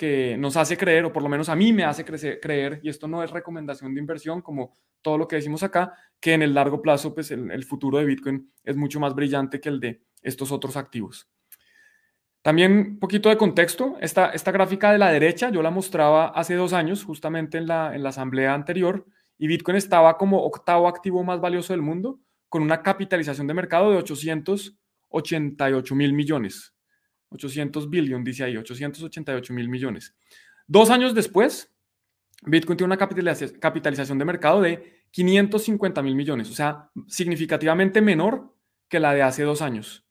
[0.00, 3.06] que nos hace creer, o por lo menos a mí me hace creer, y esto
[3.06, 6.80] no es recomendación de inversión como todo lo que decimos acá, que en el largo
[6.80, 10.78] plazo pues el, futuro de Bitcoin es mucho más brillante que el de estos otros
[10.78, 11.28] activos.
[12.40, 16.54] También un poquito de contexto, esta, esta gráfica de la derecha yo la mostraba hace
[16.54, 19.04] dos años, justamente en la, en la asamblea anterior,
[19.36, 23.90] y Bitcoin estaba como octavo activo más valioso del mundo, con una capitalización de mercado
[23.90, 26.72] de 888 mil millones.
[27.30, 30.14] 800 billion, dice ahí, 888 mil millones.
[30.66, 31.72] Dos años después,
[32.42, 38.54] Bitcoin tiene una capitalización de mercado de 550 mil millones, o sea, significativamente menor
[38.88, 40.06] que la de hace dos años.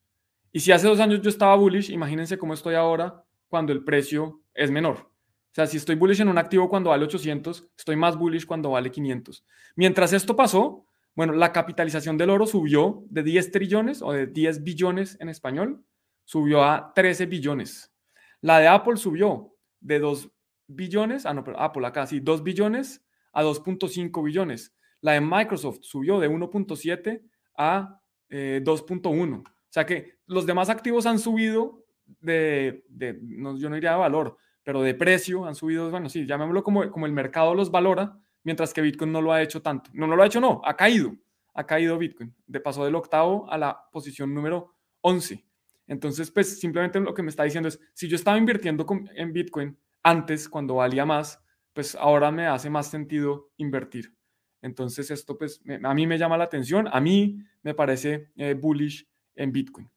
[0.52, 4.42] Y si hace dos años yo estaba bullish, imagínense cómo estoy ahora cuando el precio
[4.54, 5.10] es menor.
[5.50, 8.70] O sea, si estoy bullish en un activo cuando vale 800, estoy más bullish cuando
[8.70, 9.44] vale 500.
[9.76, 14.62] Mientras esto pasó, bueno, la capitalización del oro subió de 10 trillones o de 10
[14.62, 15.84] billones en español
[16.30, 17.92] subió a 13 billones.
[18.40, 20.30] La de Apple subió de 2
[20.68, 24.72] billones, ah, no, pero Apple acá sí, 2 billones a 2.5 billones.
[25.00, 27.20] La de Microsoft subió de 1.7
[27.58, 28.30] a 2.1.
[28.30, 31.84] Eh, o sea que los demás activos han subido
[32.20, 32.84] de,
[33.22, 36.92] no, yo no diría de valor, pero de precio, han subido, bueno, sí, llamémoslo como,
[36.92, 39.90] como el mercado los valora, mientras que Bitcoin no lo ha hecho tanto.
[39.94, 41.12] No, no lo ha hecho, no, ha caído,
[41.54, 42.32] ha caído Bitcoin.
[42.46, 45.49] De pasó del octavo a la posición número 11.
[45.90, 49.76] Entonces, pues simplemente lo que me está diciendo es, si yo estaba invirtiendo en Bitcoin
[50.04, 54.14] antes, cuando valía más, pues ahora me hace más sentido invertir.
[54.62, 59.04] Entonces, esto pues a mí me llama la atención, a mí me parece eh, bullish
[59.34, 59.90] en Bitcoin.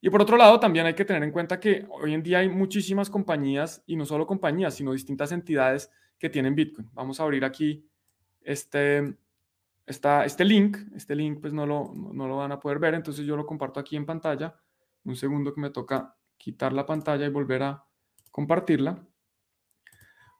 [0.00, 2.48] Y por otro lado, también hay que tener en cuenta que hoy en día hay
[2.48, 6.90] muchísimas compañías, y no solo compañías, sino distintas entidades que tienen Bitcoin.
[6.92, 7.86] Vamos a abrir aquí
[8.40, 9.14] este,
[9.86, 10.76] este link.
[10.96, 13.78] Este link pues no lo, no lo van a poder ver, entonces yo lo comparto
[13.78, 14.56] aquí en pantalla
[15.04, 17.84] un segundo que me toca quitar la pantalla y volver a
[18.30, 19.06] compartirla.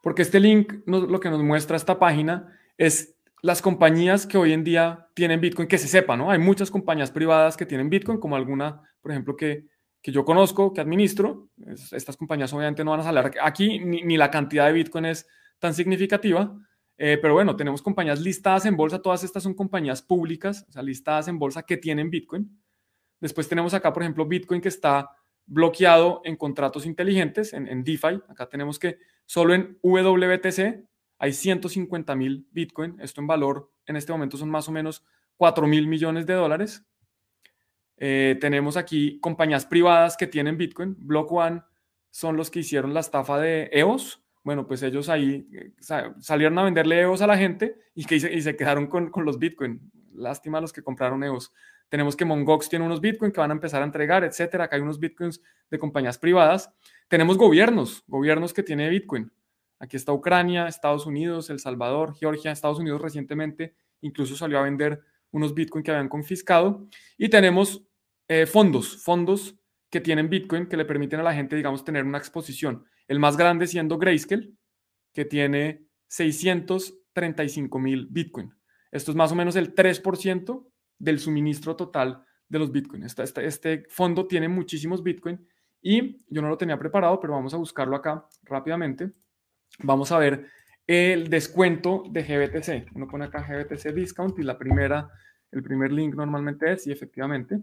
[0.02, 4.64] Porque este link lo que nos muestra esta página es las compañías que hoy en
[4.64, 6.30] día tienen Bitcoin, que se sepa, ¿no?
[6.30, 9.66] Hay muchas compañías privadas que tienen Bitcoin, como alguna, por ejemplo, que,
[10.02, 11.48] que yo conozco, que administro.
[11.92, 15.26] estas compañías obviamente no van a salir aquí, ni, la cantidad de Bitcoin es
[15.58, 16.54] tan significativa.
[16.98, 20.82] Eh, pero bueno, tenemos compañías listadas en bolsa, todas estas son compañías públicas, o sea,
[20.82, 22.60] listadas en bolsa que tienen Bitcoin.
[23.20, 25.10] Después tenemos acá, por ejemplo, Bitcoin que está
[25.46, 28.22] bloqueado en contratos inteligentes, en, DeFi.
[28.28, 30.84] Acá tenemos que solo en WBTC
[31.18, 32.98] hay 150 mil Bitcoin.
[33.00, 35.04] Esto en valor en este momento son más o menos
[35.36, 36.86] 4 mil millones de dólares.
[37.96, 40.96] Eh, tenemos aquí compañías privadas que tienen Bitcoin.
[40.98, 41.62] Block One
[42.10, 44.22] son los que hicieron la estafa de EOS.
[44.42, 45.74] Bueno, pues ellos ahí eh,
[46.20, 49.38] salieron a venderle EOS a la gente y, que, y se quedaron con, con los
[49.38, 49.90] Bitcoin.
[50.14, 51.52] Lástima los que compraron EOS.
[51.90, 54.64] Tenemos que Mongox tiene unos Bitcoin que van a empezar a entregar, etcétera.
[54.64, 56.72] Acá hay unos Bitcoins de compañías privadas.
[57.08, 59.30] Tenemos gobiernos, gobiernos que tienen Bitcoin.
[59.78, 65.02] Aquí está Ucrania, Estados Unidos, El Salvador, Georgia, Estados Unidos recientemente incluso salió a vender
[65.30, 66.86] unos Bitcoin que habían confiscado.
[67.16, 67.82] Y tenemos
[68.28, 69.56] eh, fondos, fondos
[69.90, 72.84] que tienen Bitcoin que le permiten a la gente, digamos, tener una exposición.
[73.08, 74.52] El más grande siendo Grayscale,
[75.12, 78.54] que tiene 635 mil Bitcoin.
[78.92, 80.66] Esto es más o menos el 3%
[81.00, 83.02] del suministro total de los Bitcoin.
[83.02, 85.44] Este, este, fondo tiene muchísimos Bitcoin
[85.82, 89.10] y yo no lo tenía preparado, pero vamos a buscarlo acá rápidamente.
[89.82, 90.46] Vamos a ver
[90.86, 92.94] el descuento de GBTC.
[92.94, 95.08] Uno pone acá GBTC Discount y la primera,
[95.50, 97.58] el primer link normalmente es, y efectivamente.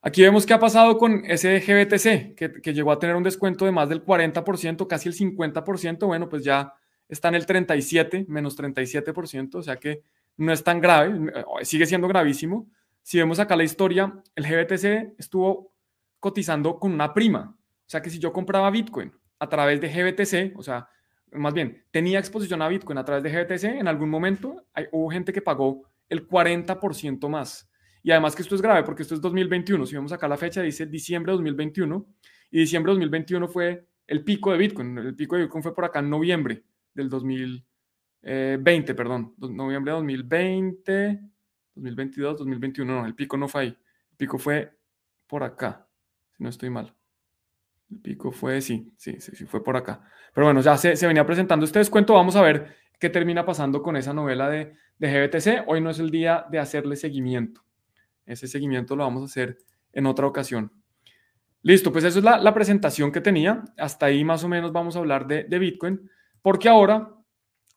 [0.00, 3.64] Aquí vemos qué ha pasado con ese GBTC, que, que llegó a tener un descuento
[3.64, 6.06] de más del 40%, casi el 50%.
[6.06, 6.74] Bueno, pues ya
[7.08, 10.02] está en el 37, menos 37%, o sea que
[10.36, 12.70] no es tan grave, sigue siendo gravísimo.
[13.02, 15.74] Si vemos acá la historia, el GBTC estuvo
[16.20, 17.56] cotizando con una prima.
[17.58, 20.88] O sea que si yo compraba Bitcoin a través de GBTC, o sea,
[21.32, 25.10] más bien, tenía exposición a Bitcoin a través de GBTC, en algún momento hay, hubo
[25.10, 27.70] gente que pagó el 40% más.
[28.02, 29.86] Y además que esto es grave porque esto es 2021.
[29.86, 32.06] Si vemos acá la fecha, dice diciembre de 2021.
[32.50, 34.98] Y diciembre de 2021 fue el pico de Bitcoin.
[34.98, 36.64] El pico de Bitcoin fue por acá en noviembre
[36.94, 37.66] del 2020,
[38.22, 39.34] eh, perdón.
[39.38, 41.20] Noviembre de 2020,
[41.74, 43.00] 2022, 2021.
[43.00, 43.68] No, el pico no fue ahí.
[43.68, 44.78] El pico fue
[45.26, 45.86] por acá,
[46.36, 46.94] si no estoy mal.
[47.90, 50.02] El pico fue, sí, sí, sí, sí, fue por acá.
[50.34, 52.14] Pero bueno, ya se, se, venía presentando este descuento.
[52.14, 55.64] Vamos a ver qué termina pasando con esa novela de, de GBTC.
[55.66, 57.62] Hoy no es el día de hacerle seguimiento.
[58.24, 59.58] Ese seguimiento lo vamos a hacer
[59.92, 60.72] en otra ocasión.
[61.62, 63.62] Listo, pues eso es la, la presentación que tenía.
[63.76, 67.10] Hasta ahí más o menos vamos a hablar de, de Bitcoin, porque ahora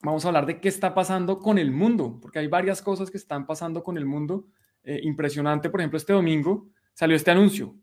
[0.06, 3.18] vamos a hablar de qué está pasando con el mundo, porque hay varias cosas que
[3.18, 4.48] están pasando con el mundo.
[4.84, 7.76] Eh, impresionante, por ejemplo, este domingo salió este anuncio.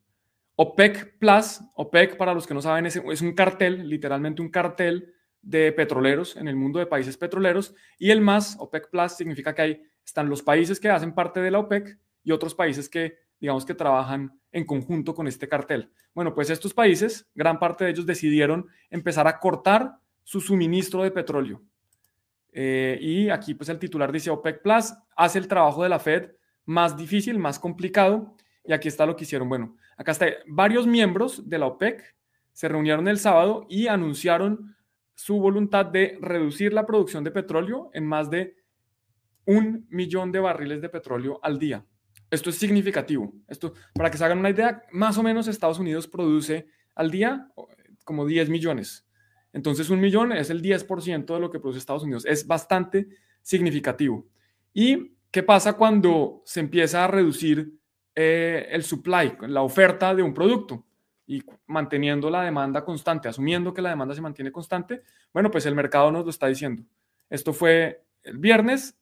[0.54, 5.12] OPEC Plus, OPEC para los que no saben, es, es un cartel, literalmente un cartel
[5.40, 7.74] de petroleros en el mundo de países petroleros.
[7.98, 11.50] Y el más, OPEC Plus, significa que hay, están los países que hacen parte de
[11.50, 15.90] la OPEC y otros países que, digamos, que trabajan en conjunto con este cartel.
[16.14, 21.10] Bueno, pues estos países, gran parte de ellos decidieron empezar a cortar su suministro de
[21.10, 21.62] petróleo.
[22.52, 26.32] Eh, y aquí pues el titular dice OPEC Plus hace el trabajo de la Fed
[26.64, 28.36] más difícil, más complicado.
[28.64, 29.48] Y aquí está lo que hicieron.
[29.48, 30.26] Bueno, acá está.
[30.46, 32.14] Varios miembros de la OPEC
[32.52, 34.76] se reunieron el sábado y anunciaron
[35.14, 38.56] su voluntad de reducir la producción de petróleo en más de
[39.46, 41.84] un millón de barriles de petróleo al día.
[42.30, 43.32] Esto es significativo.
[43.48, 47.48] Esto, para que se hagan una idea, más o menos Estados Unidos produce al día
[48.04, 49.06] como 10 millones.
[49.52, 52.24] Entonces, un millón es el 10% de lo que produce Estados Unidos.
[52.24, 53.08] Es bastante
[53.42, 54.26] significativo.
[54.72, 57.74] ¿Y qué pasa cuando se empieza a reducir
[58.14, 60.86] eh, el supply, la oferta de un producto?
[61.26, 65.74] Y manteniendo la demanda constante, asumiendo que la demanda se mantiene constante, bueno, pues el
[65.74, 66.82] mercado nos lo está diciendo.
[67.30, 68.98] Esto fue el viernes,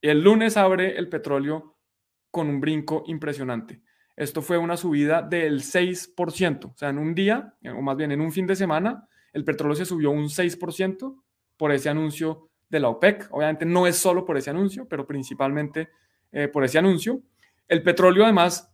[0.00, 1.76] el lunes abre el petróleo
[2.30, 3.82] con un brinco impresionante.
[4.16, 8.20] Esto fue una subida del 6%, o sea, en un día, o más bien en
[8.20, 11.22] un fin de semana, el petróleo se subió un 6%
[11.56, 13.28] por ese anuncio de la OPEC.
[13.30, 15.90] Obviamente no es solo por ese anuncio, pero principalmente
[16.32, 17.22] eh, por ese anuncio.
[17.68, 18.72] El petróleo, además,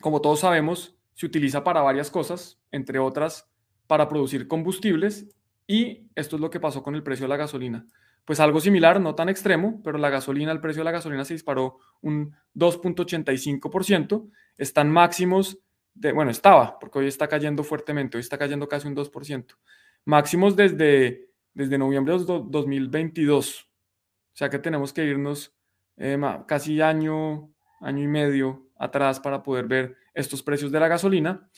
[0.00, 3.48] como todos sabemos, se utiliza para varias cosas, entre otras
[3.86, 5.28] para producir combustibles,
[5.66, 7.86] y esto es lo que pasó con el precio de la gasolina
[8.24, 11.34] pues algo similar, no tan extremo, pero la gasolina, el precio de la gasolina se
[11.34, 15.58] disparó un 2.85%, están máximos
[15.94, 19.56] de, bueno, estaba, porque hoy está cayendo fuertemente, hoy está cayendo casi un 2%,
[20.04, 25.54] máximos desde, desde noviembre de 2022, o sea que tenemos que irnos
[25.96, 31.48] eh, casi año, año y medio atrás para poder ver estos precios de la gasolina.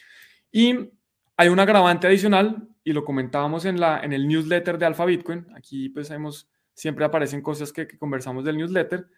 [0.50, 0.90] Y
[1.36, 5.46] hay un agravante adicional, y lo comentábamos en, la, en el newsletter de Alfa Bitcoin.
[5.56, 9.08] Aquí pues hemos siempre aparecen cosas que, conversamos del newsletter,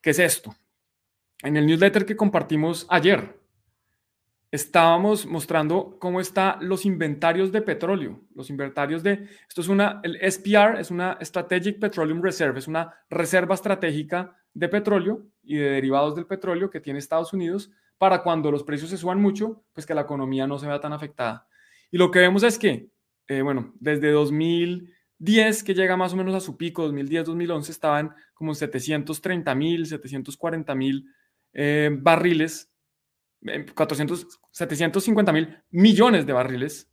[0.00, 0.54] que es esto.
[1.42, 3.38] En el newsletter que compartimos ayer,
[4.50, 10.16] estábamos mostrando cómo están los inventarios de petróleo, los inventarios de, esto es una, el
[10.30, 16.14] SPR es una Strategic Petroleum Reserve, es una reserva estratégica de petróleo y de derivados
[16.14, 19.94] del petróleo que tiene Estados Unidos para cuando los precios se suban mucho, pues que
[19.94, 21.48] la economía no se vea tan afectada.
[21.90, 22.90] Y lo que vemos es que,
[23.28, 28.14] eh, bueno, desde 2000 10, que llega más o menos a su pico, 2010-2011, estaban
[28.34, 31.06] como 730 mil, 740 mil
[31.52, 32.70] eh, barriles,
[33.74, 36.90] 400, 750 mil millones de barriles,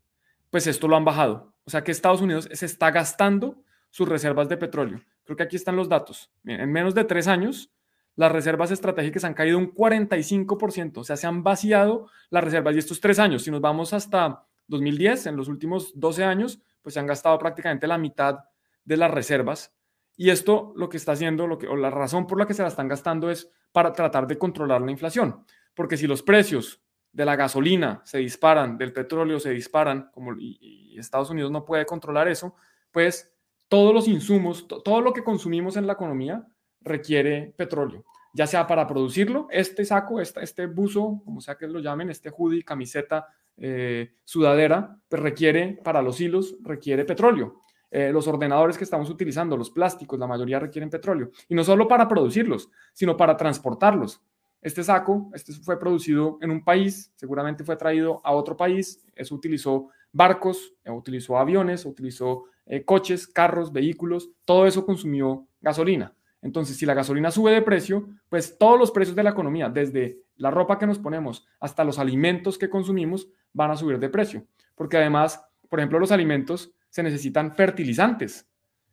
[0.49, 1.53] pues esto lo han bajado.
[1.65, 5.01] O sea que Estados Unidos se está gastando sus reservas de petróleo.
[5.23, 6.32] Creo que aquí están los datos.
[6.43, 7.71] En menos de tres años,
[8.15, 12.75] las reservas estratégicas han caído un 45%, o sea, se han vaciado las reservas.
[12.75, 16.93] Y estos tres años, si nos vamos hasta 2010, en los últimos 12 años, pues
[16.93, 18.39] se han gastado prácticamente la mitad
[18.84, 19.73] de las reservas.
[20.15, 22.62] Y esto lo que está haciendo, lo que, o la razón por la que se
[22.62, 25.45] la están gastando es para tratar de controlar la inflación.
[25.73, 26.81] Porque si los precios
[27.12, 31.86] de la gasolina se disparan, del petróleo se disparan, como y, Estados Unidos no puede
[31.86, 32.55] controlar eso,
[32.91, 33.31] pues
[33.67, 36.45] todos los insumos, todo lo que consumimos en la economía
[36.81, 42.09] requiere petróleo, ya sea para producirlo, este saco, este, buzo, como sea que lo llamen,
[42.09, 47.59] este hoodie, camiseta, eh, sudadera, pues requiere, para los hilos, requiere petróleo.
[47.89, 51.29] Eh, los ordenadores que estamos utilizando, los plásticos, la mayoría requieren petróleo.
[51.47, 54.19] Y no solo para producirlos, sino para transportarlos.
[54.63, 59.36] Este saco este fue producido en un país, seguramente fue traído a otro país, eso
[59.36, 66.15] utilizó barcos, eh, utilizó aviones, utilizó eh, coches, carros, vehículos, todo eso consumió gasolina.
[66.41, 70.21] Entonces, si la gasolina sube de precio, pues todos los precios de la economía, desde
[70.38, 74.45] la ropa que nos ponemos hasta los alimentos que consumimos, van a subir de precio.
[74.76, 78.47] Porque además, por ejemplo, los alimentos se necesitan fertilizantes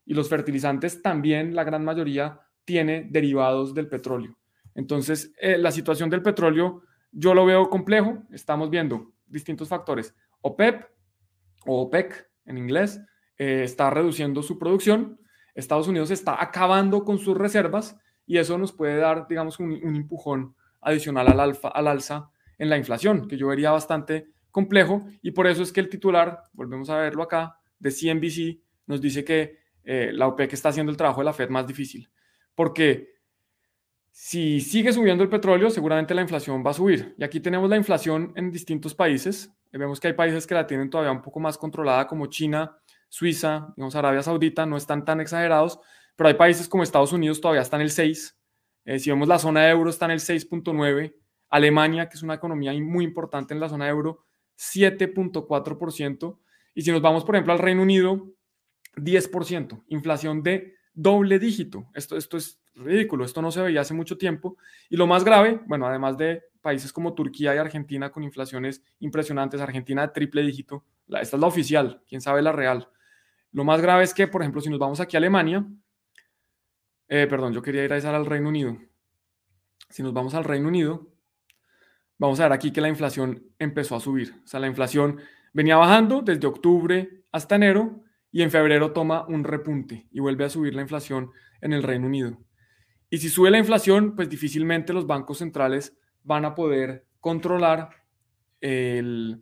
[0.05, 4.37] y los fertilizantes también, la gran mayoría, tiene derivados del petróleo.
[4.75, 8.23] Entonces, eh, la situación del petróleo yo lo veo complejo.
[8.31, 10.15] Estamos viendo distintos factores.
[10.41, 10.85] OPEP
[11.67, 13.01] o OPEC en inglés
[13.39, 15.21] eh, está reduciendo su producción.
[15.55, 20.55] Estados Unidos está acabando con sus reservas y eso nos puede dar, digamos, un, empujón
[20.81, 25.07] adicional al, alfa, al alza en la inflación, que yo vería bastante complejo.
[25.23, 29.25] Y por eso es que el titular, volvemos a verlo acá, de CNBC, nos dice
[29.25, 32.09] que eh, la OPEC está haciendo el trabajo de la Fed más difícil.
[32.55, 33.20] Porque
[34.23, 37.15] si sigue subiendo el petróleo, seguramente la inflación va a subir.
[37.17, 39.51] Y aquí tenemos la inflación en distintos países.
[39.73, 42.77] Vemos que hay países que la tienen todavía un poco más controlada, como China,
[43.09, 45.81] Suiza, digamos Arabia Saudita, no están tan exagerados,
[46.17, 48.39] pero hay países como Estados Unidos todavía están en el 6.
[48.85, 51.15] Eh, si vemos la zona de euro, está en el 6.9.
[51.49, 54.27] Alemania, que es una economía muy importante en la zona de euro,
[54.59, 56.39] 7.4%.
[56.75, 58.35] Y si nos vamos, por ejemplo, al Reino Unido,
[58.97, 61.89] 10%, inflación de doble dígito.
[61.95, 64.57] Esto, esto es ridículo, esto no se veía hace mucho tiempo.
[64.89, 69.61] Y lo más grave, bueno, además de países como Turquía y Argentina con inflaciones impresionantes,
[69.61, 72.89] Argentina de triple dígito, esta es la oficial, quién sabe la real.
[73.53, 75.67] Lo más grave es que, por ejemplo, si nos vamos aquí a Alemania,
[77.09, 78.79] eh, perdón, yo quería ir a esa al Reino Unido.
[79.89, 81.09] Si nos vamos al Reino Unido,
[82.19, 84.35] vamos a ver aquí que la inflación empezó a subir.
[84.45, 85.19] O sea, la inflación
[85.53, 90.51] venía bajando desde octubre hasta enero y en febrero toma un repunte y vuelve a
[90.51, 92.39] subir la inflación en el Reino Unido.
[93.11, 97.91] Y si sube la inflación, pues difícilmente los bancos centrales van a poder controlar
[98.61, 99.37] la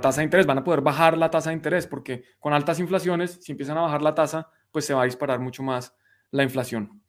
[0.00, 3.40] tasa de interés, van a poder bajar la tasa de interés, porque con altas inflaciones,
[3.42, 5.94] si empiezan a bajar la tasa, pues se va a disparar mucho más
[6.30, 7.02] la inflación.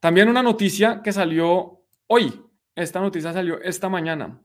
[0.00, 2.42] También una noticia que salió hoy,
[2.74, 4.40] esta noticia salió esta mañana.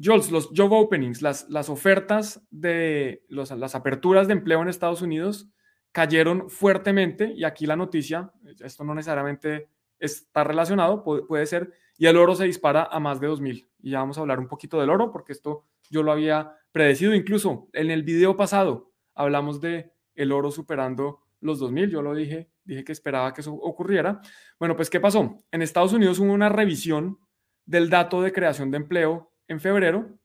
[0.00, 5.48] Jules, los job openings, las, las ofertas de las aperturas de empleo en Estados Unidos
[5.92, 12.16] cayeron fuertemente y aquí la noticia, esto no necesariamente está relacionado, puede, ser, y el
[12.16, 13.68] oro se dispara a más de 2.000.
[13.80, 17.14] Y ya vamos a hablar un poquito del oro porque esto yo lo había predecido,
[17.14, 22.50] incluso en el video pasado hablamos de el oro superando los 2.000, yo lo dije,
[22.64, 24.20] dije que esperaba que eso ocurriera.
[24.58, 25.44] Bueno, pues ¿qué pasó?
[25.50, 27.18] En Estados Unidos hubo una revisión
[27.64, 30.18] del dato de creación de empleo en febrero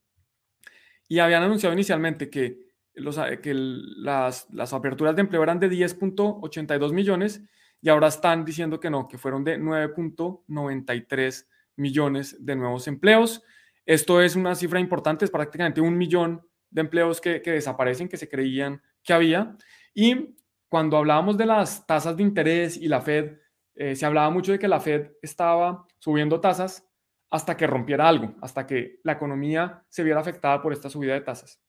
[1.07, 6.91] y habían anunciado inicialmente que, los, que las, las aperturas de empleo eran de 10.82
[6.91, 7.43] millones
[7.81, 13.43] y ahora están diciendo que no, que fueron de 9.93 millones de nuevos empleos.
[13.85, 18.17] Esto es una cifra importante, es prácticamente un millón de empleos que, que desaparecen, que
[18.17, 19.57] se creían que había.
[19.93, 20.35] Y
[20.69, 23.37] cuando hablábamos de las tasas de interés y la Fed,
[23.75, 26.87] eh, se hablaba mucho de que la Fed estaba subiendo tasas
[27.29, 31.21] hasta que rompiera algo, hasta que la economía se viera afectada por esta subida de
[31.21, 31.62] tasas.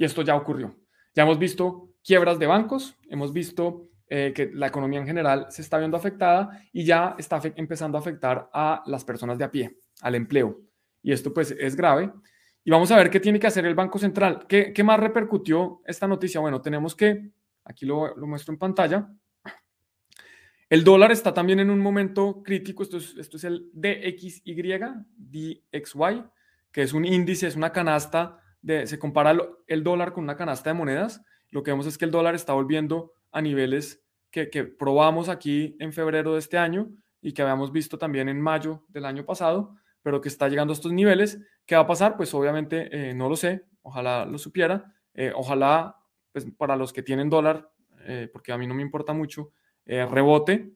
[0.00, 0.74] Y esto ya ocurrió.
[1.14, 5.60] Ya hemos visto quiebras de bancos, hemos visto eh, que la economía en general se
[5.60, 9.76] está viendo afectada y ya está empezando a afectar a las personas de a pie,
[10.00, 10.58] al empleo.
[11.02, 12.10] Y esto pues es grave.
[12.64, 14.46] Y vamos a ver qué tiene que hacer el Banco Central.
[14.48, 16.40] ¿Qué, qué más repercutió esta noticia?
[16.40, 17.32] Bueno, tenemos que,
[17.66, 19.06] aquí lo, lo muestro en pantalla,
[20.70, 22.84] el dólar está también en un momento crítico.
[22.84, 24.80] Esto es, esto es el DXY,
[25.18, 26.24] DXY,
[26.72, 28.38] que es un índice, es una canasta.
[28.62, 29.36] Se compara
[29.66, 31.22] el dólar con una canasta de monedas.
[31.50, 35.92] Lo que vemos es que el dólar está volviendo a niveles que, probamos aquí en
[35.92, 36.90] febrero de este año
[37.20, 40.76] y que habíamos visto también en mayo del año pasado, pero que está llegando a
[40.76, 41.40] estos niveles.
[41.66, 42.16] ¿Qué va a pasar?
[42.16, 45.96] Pues obviamente eh, no lo sé, ojalá lo supiera, eh, ojalá
[46.32, 47.70] pues, para los que tienen dólar,
[48.06, 49.52] eh, porque a mí no me importa mucho,
[49.86, 50.72] eh, rebote,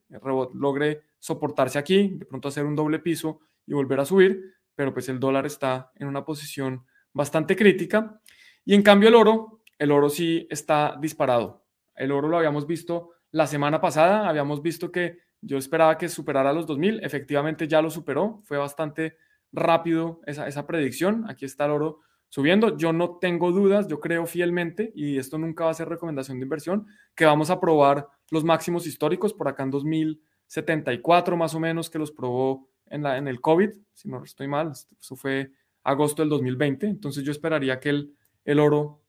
[0.55, 5.09] logre soportarse aquí, de pronto hacer un doble piso y volver a subir, pero pues
[5.09, 6.85] el dólar está en una posición
[7.15, 8.21] bastante crítica.
[8.65, 11.65] Y en cambio el oro, el oro sí está disparado.
[11.95, 16.53] El oro lo habíamos visto la semana pasada, habíamos visto que yo esperaba que superara
[16.53, 19.17] los 2000, efectivamente ya lo superó, fue bastante
[19.53, 21.25] rápido esa, esa predicción.
[21.29, 22.01] Aquí está el oro
[22.35, 22.77] subiendo.
[22.77, 26.45] Yo no tengo dudas, yo creo fielmente, y esto nunca va a ser recomendación de
[26.45, 31.91] inversión, que vamos a probar los máximos históricos por acá en 2074 más o menos,
[31.91, 35.53] que los probó en, la, en el COVID, si no estoy mal, eso fue
[35.85, 36.87] agosto del 2020.
[36.87, 38.15] Entonces yo esperaría que el,
[38.45, 39.01] el oro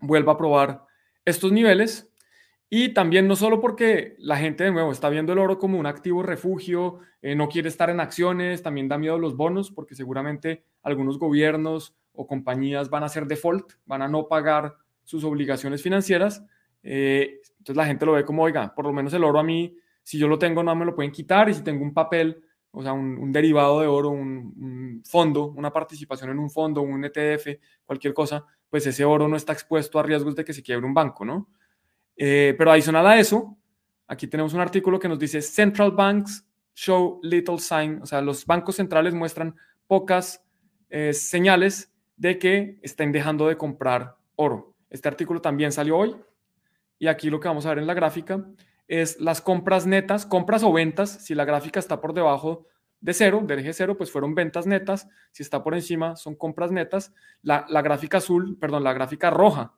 [0.00, 0.84] vuelva a probar
[1.24, 2.10] estos niveles.
[2.70, 5.86] Y también no solo porque la gente de nuevo está viendo el oro como un
[5.86, 10.64] activo refugio, eh, no quiere estar en acciones, también da miedo los bonos, porque seguramente
[10.82, 14.74] algunos gobiernos o compañías van a hacer default, van a no pagar
[15.04, 16.44] sus obligaciones financieras.
[16.82, 19.76] Eh, entonces la gente lo ve como, oiga, por lo menos el oro a mí,
[20.02, 22.42] si yo lo tengo, no me lo pueden quitar y si tengo un papel,
[22.74, 27.58] o sea, un, derivado de oro, un, fondo, una participación en un fondo, un ETF,
[27.84, 30.94] cualquier cosa, pues ese oro no está expuesto a riesgos de que se quiebre un
[30.94, 31.48] banco, ¿no?
[32.16, 33.56] Eh, pero adicional a eso,
[34.06, 36.44] aquí tenemos un artículo que nos dice Central Banks
[36.74, 39.54] show little sign, o sea, los bancos centrales muestran
[39.86, 40.44] pocas
[40.90, 44.74] eh, señales de que estén dejando de comprar oro.
[44.90, 46.16] Este artículo también salió hoy
[46.98, 48.44] y aquí lo que vamos a ver en la gráfica
[48.88, 51.24] es las compras netas, compras o ventas.
[51.24, 52.66] Si la gráfica está por debajo
[53.00, 55.08] de cero, del eje cero, pues fueron ventas netas.
[55.32, 57.12] Si está por encima, son compras netas.
[57.42, 59.74] La, la gráfica azul, perdón, la gráfica roja.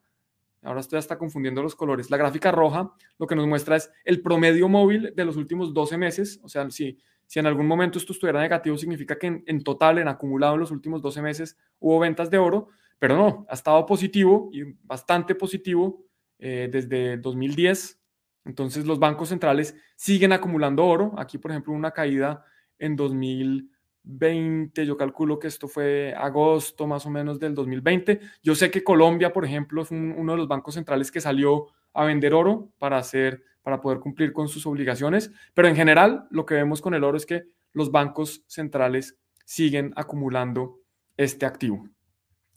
[0.63, 2.11] Ahora estoy hasta confundiendo los colores.
[2.11, 5.97] La gráfica roja lo que nos muestra es el promedio móvil de los últimos 12
[5.99, 6.41] meses.
[6.43, 10.09] O sea, si si en algún momento esto estuviera negativo, significa que en, total, en
[10.09, 14.49] acumulado en los últimos 12 meses, hubo ventas de oro, pero no, ha estado positivo
[14.53, 16.05] y bastante positivo
[16.39, 18.01] eh, desde 2010.
[18.47, 21.15] Entonces los bancos centrales siguen acumulando oro.
[21.19, 22.45] Aquí, por ejemplo, una caída
[22.79, 28.21] en 2020, yo calculo que esto fue agosto más o menos del 2020.
[28.43, 32.05] Yo sé que Colombia, por ejemplo, es uno de los bancos centrales que salió a
[32.05, 36.55] vender oro para hacer para poder cumplir con sus obligaciones, pero en general lo que
[36.55, 40.79] vemos con el oro es que los bancos centrales siguen acumulando
[41.17, 41.89] este activo.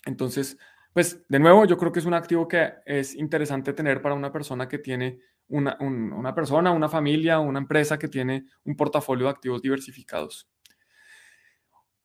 [0.06, 0.56] Entonces,
[0.94, 4.32] pues de nuevo, yo creo que es un activo que es interesante tener para una
[4.32, 5.20] persona que tiene
[5.50, 10.47] una, una persona, una familia, una empresa que tiene un portafolio de activos diversificados.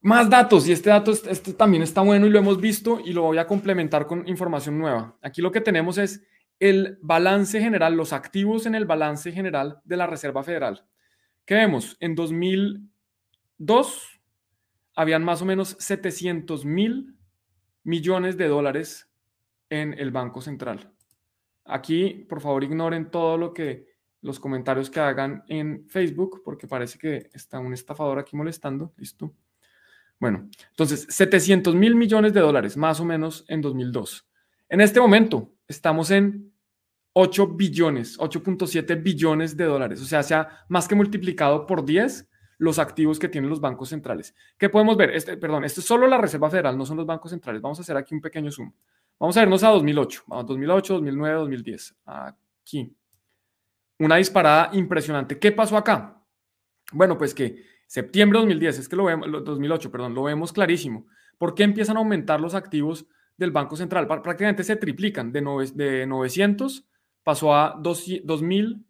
[0.01, 3.23] Más datos, y este dato este también está bueno y lo hemos visto y lo
[3.23, 5.17] voy a complementar con información nueva.
[5.23, 6.23] Aquí lo que tenemos es
[6.61, 10.85] el balance general, los activos en el balance general de la Reserva Federal.
[11.47, 11.97] ¿Qué vemos?
[12.01, 14.21] En 2002
[14.95, 17.17] habían más o menos 700 mil
[17.83, 19.11] millones de dólares
[19.69, 20.94] en el Banco Central.
[21.65, 26.99] Aquí, por favor, ignoren todo lo que los comentarios que hagan en Facebook, porque parece
[26.99, 28.95] que está un estafador aquí molestando.
[28.97, 29.35] Listo.
[30.19, 34.27] Bueno, entonces, 700 mil millones de dólares, más o menos, en 2002.
[34.71, 36.55] En este momento, estamos en
[37.13, 40.01] 8 billones, 8.7 billones de dólares.
[40.01, 43.91] O sea, se ha más que multiplicado por 10 los activos que tienen los bancos
[43.91, 44.35] centrales.
[44.59, 45.11] ¿Qué podemos ver?
[45.11, 47.61] Este, perdón, esto es solo la Reserva Federal, no son los bancos centrales.
[47.61, 48.73] Vamos a hacer aquí un pequeño zoom.
[49.19, 50.25] Vamos a vernos a 2008.
[50.27, 51.97] Vamos, 2008, 2009, 2010.
[52.05, 52.97] Aquí.
[53.99, 55.39] Una disparada impresionante.
[55.39, 56.21] ¿Qué pasó acá?
[56.93, 61.07] Bueno, pues que septiembre de 2010, es que lo vemos, 2008, perdón, lo vemos clarísimo.
[61.39, 63.07] ¿Por qué empiezan a aumentar los activos
[63.37, 64.07] del Banco Central?
[64.07, 65.41] Prácticamente se triplican de,
[65.75, 66.87] de 900
[67.25, 68.87] pasó a 2000,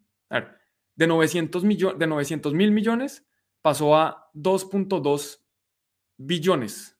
[0.95, 3.25] de 900 millones, de 900 mil millones
[3.61, 5.39] pasó a 2.2
[6.17, 6.99] billones.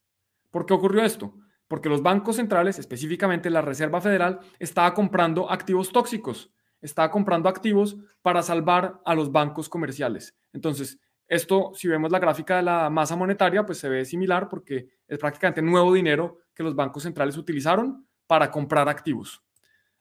[0.49, 1.36] ¿Por qué ocurrió esto?
[1.68, 6.51] Porque los bancos centrales, específicamente la Reserva Federal, estaba comprando activos tóxicos,
[6.82, 10.36] estaba comprando activos para salvar a los bancos comerciales.
[10.53, 14.88] Entonces, esto, si vemos la gráfica de la masa monetaria, pues se ve similar porque
[15.07, 19.41] es prácticamente nuevo dinero que los bancos centrales utilizaron para comprar activos.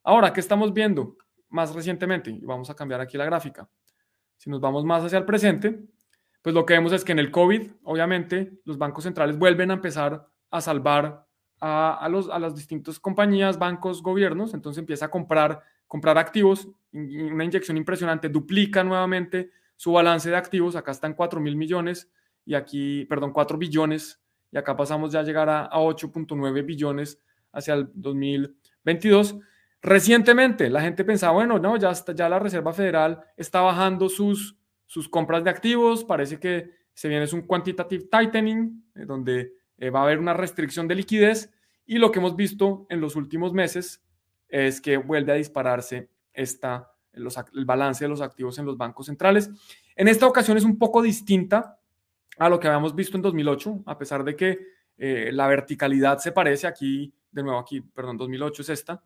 [0.02, 1.16] Ahora, ¿qué estamos viendo?
[1.54, 3.68] más recientemente, vamos a cambiar aquí la gráfica,
[4.36, 5.84] si nos vamos más hacia el presente,
[6.42, 9.74] pues lo que vemos es que en el COVID, obviamente, los bancos centrales vuelven a
[9.74, 11.23] empezar a salvar
[11.66, 17.44] a, los, a las distintas compañías, bancos, gobiernos, entonces empieza a comprar, comprar activos, una
[17.44, 22.10] inyección impresionante, duplica nuevamente su balance de activos, acá están 4 mil millones
[22.44, 24.20] y aquí, perdón, 4 billones,
[24.52, 27.18] y acá pasamos ya a llegar a, a 8.9 billones
[27.50, 29.36] hacia el 2022.
[29.80, 35.08] Recientemente la gente pensaba, bueno, no, ya, ya la Reserva Federal está bajando sus, sus
[35.08, 40.00] compras de activos, parece que se viene es un quantitative tightening, eh, donde eh, va
[40.00, 41.53] a haber una restricción de liquidez
[41.86, 44.02] y lo que hemos visto en los últimos meses
[44.48, 49.50] es que vuelve a dispararse esta, el balance de los activos en los bancos centrales.
[49.96, 51.78] En esta ocasión es un poco distinta
[52.38, 54.58] a lo que habíamos visto en 2008, a pesar de que
[54.96, 59.02] eh, la verticalidad se parece aquí, de nuevo aquí, perdón, 2008 es esta,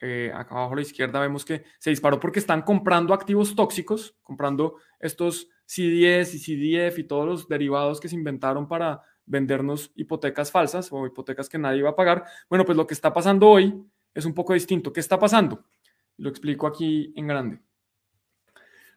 [0.00, 4.16] eh, acá abajo a la izquierda vemos que se disparó porque están comprando activos tóxicos,
[4.22, 10.50] comprando estos CDS y CDF y todos los derivados que se inventaron para vendernos hipotecas
[10.50, 12.24] falsas o hipotecas que nadie iba a pagar.
[12.48, 14.92] Bueno, pues lo que está pasando hoy es un poco distinto.
[14.92, 15.64] ¿Qué está pasando?
[16.16, 17.60] Lo explico aquí en grande.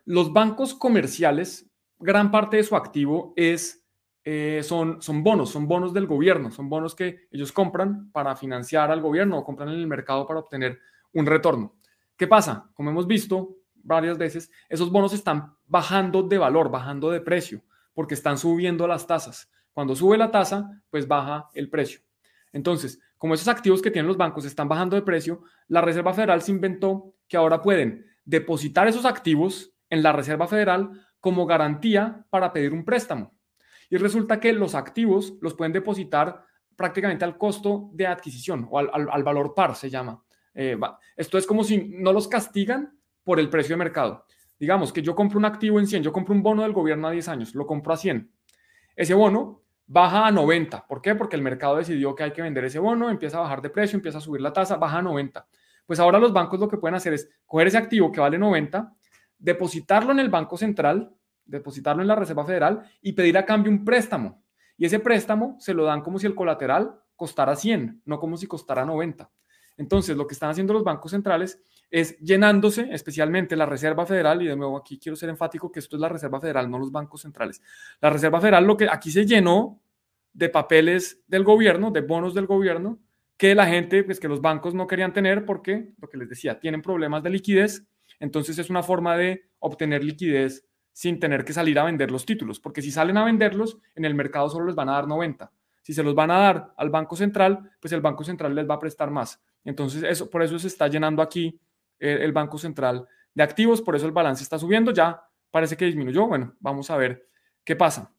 [0.05, 1.69] Los bancos comerciales,
[1.99, 3.85] gran parte de su activo es,
[4.23, 8.91] eh, son, son bonos, son bonos del gobierno, son bonos que ellos compran para financiar
[8.91, 10.79] al gobierno o compran en el mercado para obtener
[11.13, 11.75] un retorno.
[12.15, 12.69] ¿Qué pasa?
[12.73, 17.63] Como hemos visto varias veces, esos bonos están bajando de valor, bajando de precio,
[17.93, 19.49] porque están subiendo las tasas.
[19.77, 21.99] Cuando sube la tasa, pues baja el precio.
[22.51, 26.41] Entonces, como esos activos que tienen los bancos están bajando de precio, la Reserva Federal
[26.41, 32.51] se inventó que ahora pueden depositar esos activos en la Reserva Federal como garantía para
[32.51, 33.37] pedir un préstamo.
[33.87, 36.43] Y resulta que los activos los pueden depositar
[36.75, 40.23] prácticamente al costo de adquisición o al, valor par, se llama.
[40.55, 40.75] Eh,
[41.15, 44.25] esto es como si no los castigan por el precio de mercado.
[44.59, 47.11] Digamos que yo compro un activo en 100, yo compro un bono del gobierno a
[47.11, 48.31] 10 años, lo compro a 100.
[48.95, 50.85] Ese bono baja a 90.
[50.85, 51.15] ¿Por qué?
[51.15, 53.95] Porque el mercado decidió que hay que vender ese bono, empieza a bajar de precio,
[53.95, 55.47] empieza a subir la tasa, baja a 90.
[55.85, 58.93] Pues ahora los bancos lo que pueden hacer es coger ese activo que vale 90,
[59.39, 61.15] depositarlo en el Banco Central,
[61.45, 64.43] depositarlo en la Reserva Federal y pedir a cambio un préstamo.
[64.75, 68.45] Y ese préstamo se lo dan como si el colateral costara 100, no como si
[68.45, 69.31] costara 90.
[69.77, 74.47] Entonces, lo que están haciendo los bancos centrales es llenándose, especialmente la Reserva Federal, y
[74.47, 77.21] de nuevo aquí quiero ser enfático que esto es la Reserva Federal, no los bancos
[77.21, 77.61] centrales.
[78.01, 79.79] La Reserva Federal lo que aquí se llenó
[80.33, 82.99] de papeles del gobierno, de bonos del gobierno,
[83.37, 86.59] que la gente, pues que los bancos no querían tener porque, lo que les decía,
[86.59, 87.87] tienen problemas de liquidez,
[88.19, 92.59] entonces es una forma de obtener liquidez sin tener que salir a vender los títulos,
[92.59, 95.51] porque si salen a venderlos, en el mercado solo les van a dar 90.
[95.83, 98.75] Si se los van a dar al Banco Central, pues el Banco Central les va
[98.75, 99.41] a prestar más.
[99.63, 101.59] Entonces, eso, por eso se está llenando aquí
[101.99, 106.27] el Banco Central de activos, por eso el balance está subiendo, ya parece que disminuyó.
[106.27, 107.29] Bueno, vamos a ver
[107.63, 108.11] qué pasa.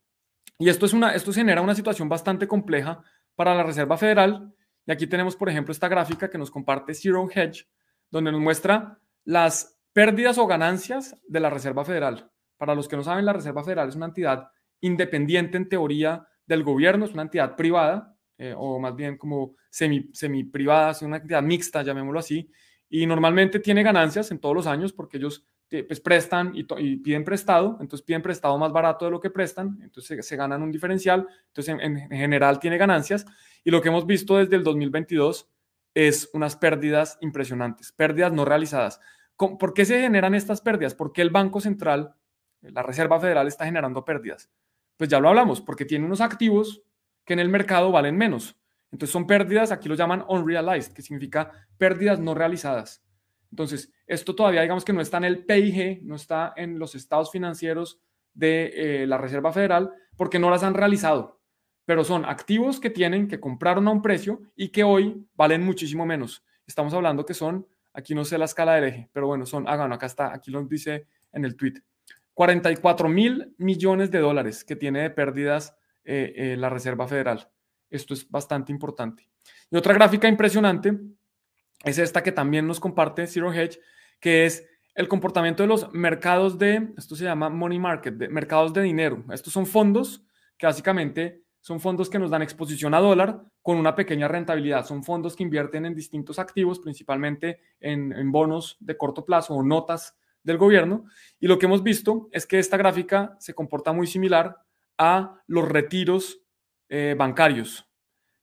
[0.59, 3.03] Y esto, es una, esto genera una situación bastante compleja
[3.34, 4.53] para la Reserva Federal.
[4.86, 7.66] Y aquí tenemos, por ejemplo, esta gráfica que nos comparte Zero Hedge,
[8.11, 12.30] donde nos muestra las pérdidas o ganancias de la Reserva Federal.
[12.57, 16.62] Para los que no saben, la Reserva Federal es una entidad independiente en teoría del
[16.62, 21.16] gobierno, es una entidad privada, eh, o más bien como semi, semi privada, es una
[21.16, 22.49] entidad mixta, llamémoslo así,
[22.89, 26.64] y normalmente tiene ganancias en todos los años porque ellos eh, pues, prestan y,
[26.97, 30.70] piden prestado, entonces piden prestado más barato de lo que prestan, entonces se, ganan un
[30.70, 33.26] diferencial, entonces en, general tiene ganancias
[33.64, 35.51] y lo que hemos visto desde el 2022
[35.93, 39.01] es unas pérdidas impresionantes, pérdidas no realizadas.
[39.36, 40.95] ¿Por qué se generan estas pérdidas?
[40.95, 42.14] ¿Por qué el Banco Central,
[42.61, 44.51] la Reserva Federal está generando pérdidas?
[44.97, 46.82] Pues ya lo hablamos, porque tiene unos activos
[47.28, 48.56] que en el mercado valen menos.
[48.90, 53.04] Entonces son pérdidas, aquí lo llaman unrealized, que significa pérdidas no realizadas.
[53.50, 57.30] Entonces, esto todavía digamos que no está en el PIG, no está en los estados
[57.30, 58.00] financieros
[58.32, 58.72] de
[59.02, 61.42] eh, la Reserva Federal, porque no las han realizado.
[61.84, 66.06] Pero son activos que tienen, que compraron a un precio y que hoy valen muchísimo
[66.06, 66.42] menos.
[66.66, 69.76] Estamos hablando que son, aquí no sé la escala del eje, pero bueno, son, ah,
[69.76, 71.74] bueno, acá está, aquí lo dice en el tweet,
[72.32, 75.76] 44 mil millones de dólares que tiene de pérdidas
[76.11, 77.50] eh, eh, la Reserva Federal.
[77.90, 79.28] Esto es bastante importante.
[79.70, 80.98] Y otra gráfica impresionante
[81.84, 83.78] es esta que también nos comparte Zero Hedge,
[84.18, 88.72] que es el comportamiento de los mercados de, esto se llama money market, de mercados
[88.72, 89.22] de dinero.
[89.30, 90.24] Estos son fondos
[90.56, 94.86] que básicamente son fondos que nos dan exposición a dólar con una pequeña rentabilidad.
[94.86, 99.62] Son fondos que invierten en distintos activos, principalmente en, en bonos de corto plazo o
[99.62, 101.04] notas del gobierno.
[101.38, 104.56] Y lo que hemos visto es que esta gráfica se comporta muy similar
[104.99, 106.42] a los retiros
[106.88, 107.88] eh, bancarios.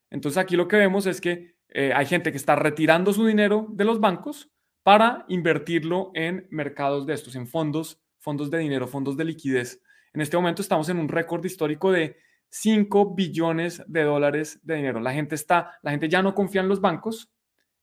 [0.10, 3.68] Entonces aquí lo que vemos es que eh, hay gente que está retirando su dinero
[3.70, 4.50] de los bancos
[4.82, 9.82] para invertirlo en mercados de estos, en fondos, fondos de dinero, fondos de liquidez.
[10.14, 12.18] En este momento estamos en un récord histórico de
[12.50, 15.00] 5 billones de dólares de dinero.
[15.02, 17.30] La gente está, la gente ya no confía en los bancos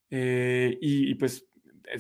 [0.09, 1.47] eh, y, y, pues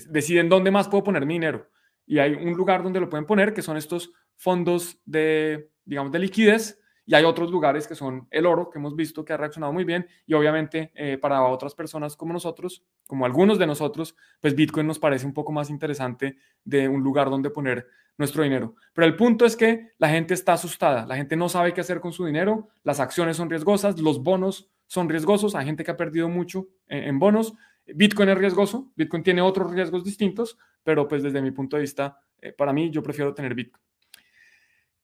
[0.09, 1.69] deciden dónde más puedo poner mi dinero.
[2.07, 6.19] Y hay un lugar donde lo pueden poner, que son estos fondos de, digamos, de
[6.19, 9.73] liquidez, y hay otros lugares que son el oro, que hemos visto que ha reaccionado
[9.73, 10.07] muy bien.
[10.27, 14.99] Y obviamente eh, para otras personas como nosotros, como algunos de nosotros, pues Bitcoin nos
[14.99, 18.77] parece un poco más interesante de un lugar donde poner nuestro dinero.
[18.93, 22.01] Pero el punto es que la gente está asustada, la gente no sabe qué hacer
[22.01, 25.97] con su dinero, las acciones son riesgosas, los bonos son riesgosos, hay gente que ha
[25.97, 27.55] perdido mucho en, bonos.
[27.87, 32.21] Bitcoin es riesgoso, Bitcoin tiene otros riesgos distintos, pero pues desde mi punto de vista,
[32.39, 33.83] eh, para mí yo prefiero tener Bitcoin.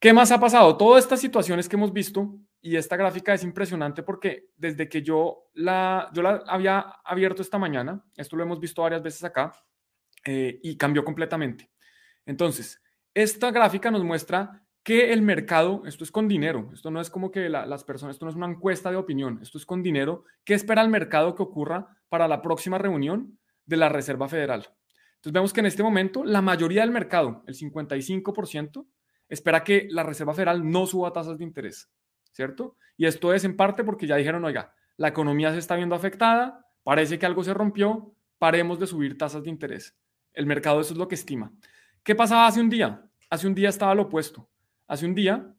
[0.01, 0.77] ¿Qué más ha pasado?
[0.77, 5.51] Todas estas situaciones que hemos visto y esta gráfica es impresionante porque desde que yo
[5.55, 9.53] la, yo la había abierto esta mañana, esto lo hemos visto varias veces acá,
[10.25, 11.71] eh, y cambió completamente.
[12.27, 12.81] Entonces,
[13.15, 17.31] esta gráfica nos muestra que el mercado, esto es con dinero, esto no es como
[17.31, 20.55] que las personas, esto no es una encuesta de opinión, esto es con dinero, ¿qué
[20.55, 24.69] espera el mercado que ocurra para la próxima reunión de la Reserva Federal?
[25.17, 28.87] Entonces vemos que en este momento la mayoría del mercado, el 55%,
[29.29, 31.91] espera que la Reserva Federal no suba tasas de interés,
[32.33, 32.77] ¿cierto?
[32.97, 36.67] Y esto es en parte porque ya dijeron, oiga, la economía se está viendo afectada,
[36.83, 39.97] parece que algo se rompió, paremos de subir tasas de interés.
[40.33, 41.53] El mercado eso es lo que estima.
[42.03, 43.05] ¿Qué pasaba hace un día?
[43.31, 44.49] Hace un día estaba lo opuesto.
[44.87, 45.55] Hace un día,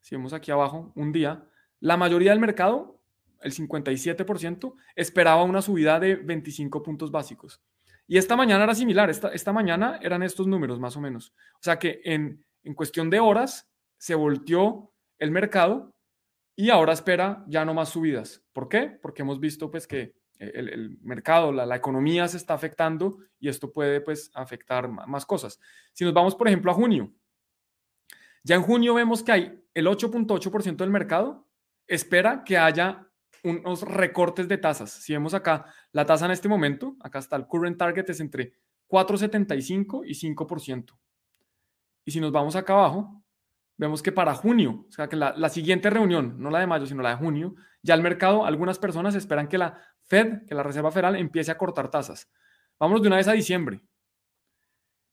[0.00, 1.44] si vemos aquí abajo, un día,
[1.80, 3.00] la mayoría del mercado,
[3.40, 7.60] el 57%, esperaba una subida de 25 puntos básicos.
[8.06, 11.34] Y esta mañana era similar, esta, mañana eran estos números más o menos.
[11.54, 15.94] O sea que en, en cuestión de horas se volteó el mercado
[16.56, 18.44] y ahora espera ya no más subidas.
[18.52, 18.98] ¿Por qué?
[19.00, 24.00] Porque hemos visto pues que el, mercado, la, economía se está afectando y esto puede
[24.00, 25.60] pues afectar más cosas.
[25.92, 27.12] Si nos vamos por ejemplo a junio,
[28.42, 31.46] ya en junio vemos que hay el 8.8% del mercado
[31.86, 33.08] espera que haya
[33.44, 34.90] unos recortes de tasas.
[34.90, 38.54] Si vemos acá la tasa en este momento, acá está el current target es entre
[38.88, 41.01] 4.75 y 5%.
[42.04, 43.22] Y si nos vamos acá abajo,
[43.76, 47.02] vemos que para junio, o sea que la, siguiente reunión, no la de mayo, sino
[47.02, 50.90] la de junio, ya el mercado, algunas personas esperan que la Fed, que la Reserva
[50.90, 52.30] Federal empiece a cortar tasas.
[52.78, 53.80] Vámonos de una vez a diciembre.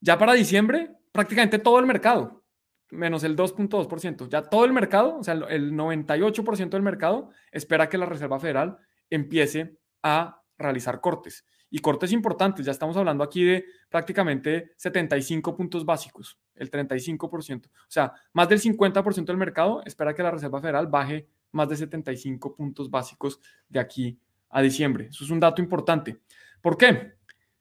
[0.01, 2.43] Ya para diciembre, prácticamente todo el mercado,
[2.89, 7.97] menos el 2.2%, ya todo el mercado, o sea, el 98% del mercado espera que
[7.97, 8.77] la Reserva Federal
[9.09, 12.65] empiece a realizar cortes y cortes importantes.
[12.65, 17.67] Ya estamos hablando aquí de prácticamente 75 puntos básicos, el 35%.
[17.67, 21.77] O sea, más del 50% del mercado espera que la Reserva Federal baje más de
[21.77, 25.07] 75 puntos básicos de aquí a diciembre.
[25.07, 26.19] Eso es un dato importante.
[26.61, 27.13] ¿Por qué?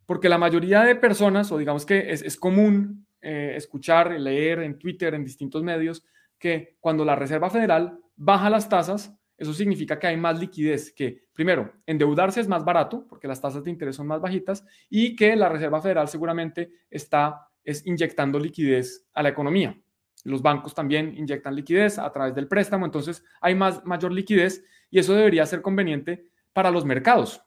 [0.06, 5.14] Porque la mayoría de personas, o digamos que es, común eh, escuchar, leer en Twitter,
[5.14, 6.04] en distintos medios,
[6.38, 11.22] que cuando la Reserva Federal baja las tasas, eso significa que hay más liquidez, que
[11.32, 15.36] primero, endeudarse es más barato porque las tasas de interés son más bajitas y que
[15.36, 19.78] la Reserva Federal seguramente está es inyectando liquidez a la economía.
[20.24, 24.98] Los bancos también inyectan liquidez a través del préstamo, entonces hay más mayor liquidez y
[24.98, 27.42] eso debería ser conveniente para los mercados.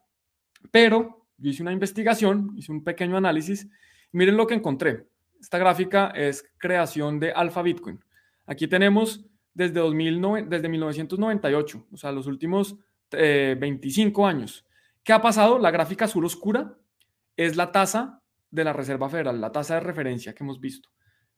[0.70, 3.68] Pero yo hice una investigación, hice un pequeño análisis.
[4.12, 5.08] miren lo que encontré.
[5.39, 8.00] Esta gráfica es creación de Alpha Bitcoin.
[8.46, 12.78] Aquí tenemos desde, 2009, desde 1998, o sea, los últimos
[13.12, 14.66] 25 eh, años.
[15.04, 15.60] ¿Qué ha pasado?
[15.60, 16.78] La gráfica azul oscura
[17.36, 20.89] es la tasa de la Reserva Federal, la tasa de referencia que hemos visto.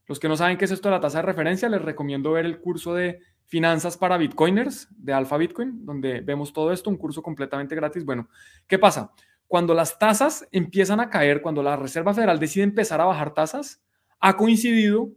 [0.05, 2.45] Los que no saben qué es esto de la tasa de referencia, les recomiendo ver
[2.45, 7.22] el curso de finanzas para bitcoiners de Alpha Bitcoin, donde vemos todo esto, un curso
[7.22, 8.03] completamente gratis.
[8.03, 8.30] Bueno,
[8.68, 9.14] ¿qué pasa?
[9.47, 13.82] Cuando las tasas empiezan a caer, cuando la Reserva Federal decide empezar a bajar tasas,
[14.20, 15.11] ha coincidido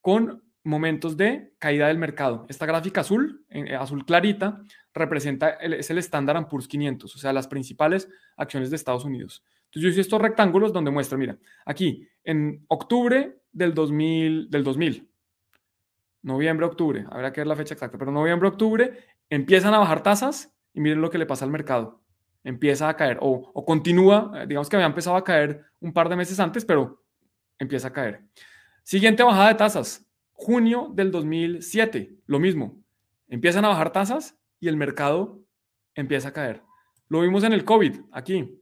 [0.00, 2.46] con momentos de caída del mercado.
[2.48, 4.62] Esta gráfica azul, eh, azul clarita,
[4.94, 9.44] representa, es el Standard Poor's 500, o sea, las principales acciones de Estados Unidos.
[9.64, 15.12] Entonces yo hice estos rectángulos donde muestra, mira, aquí en octubre del 2000, del 2000
[16.22, 18.96] noviembre, octubre, habrá que ver la fecha exacta, pero noviembre, octubre,
[19.28, 22.00] empiezan a bajar tasas y miren lo que le pasa al mercado.
[22.44, 26.08] Empieza a caer o, o continúa, eh, digamos que había empezado a caer un par
[26.08, 27.04] de meses antes, pero
[27.58, 28.22] empieza a caer.
[28.82, 30.06] Siguiente bajada de tasas,
[30.42, 32.82] junio del 2007, lo mismo.
[33.28, 35.40] Empiezan a bajar tasas y el mercado
[35.94, 36.62] empieza a caer.
[37.08, 38.60] Lo vimos en el COVID, aquí.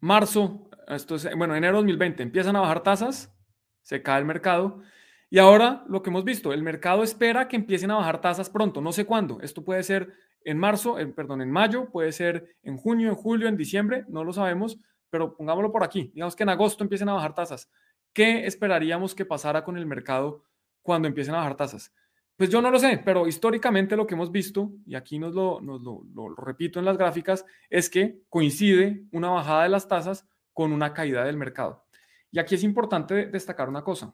[0.00, 3.34] Marzo, esto es, bueno, enero 2020, empiezan a bajar tasas,
[3.82, 4.82] se cae el mercado
[5.30, 8.80] y ahora lo que hemos visto, el mercado espera que empiecen a bajar tasas pronto,
[8.80, 9.40] no sé cuándo.
[9.40, 10.12] Esto puede ser
[10.44, 14.32] en marzo, perdón, en mayo, puede ser en junio, en julio, en diciembre, no lo
[14.32, 14.78] sabemos,
[15.10, 16.10] pero pongámoslo por aquí.
[16.14, 17.70] Digamos que en agosto empiecen a bajar tasas.
[18.18, 20.42] ¿Qué esperaríamos que pasara con el mercado
[20.82, 21.94] cuando empiecen a bajar tasas?
[22.36, 25.60] Pues yo no lo sé, pero históricamente lo que hemos visto, y aquí nos lo,
[25.60, 30.94] lo repito en las gráficas, es que coincide una bajada de las tasas con una
[30.94, 31.84] caída del mercado.
[32.32, 34.12] Y aquí es importante destacar una cosa.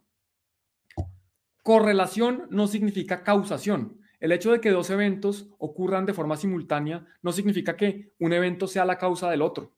[1.63, 4.03] Correlación no significa causación.
[4.21, 8.67] El hecho de que dos eventos ocurran de forma simultánea no significa que un evento
[8.67, 9.73] sea la causa del otro,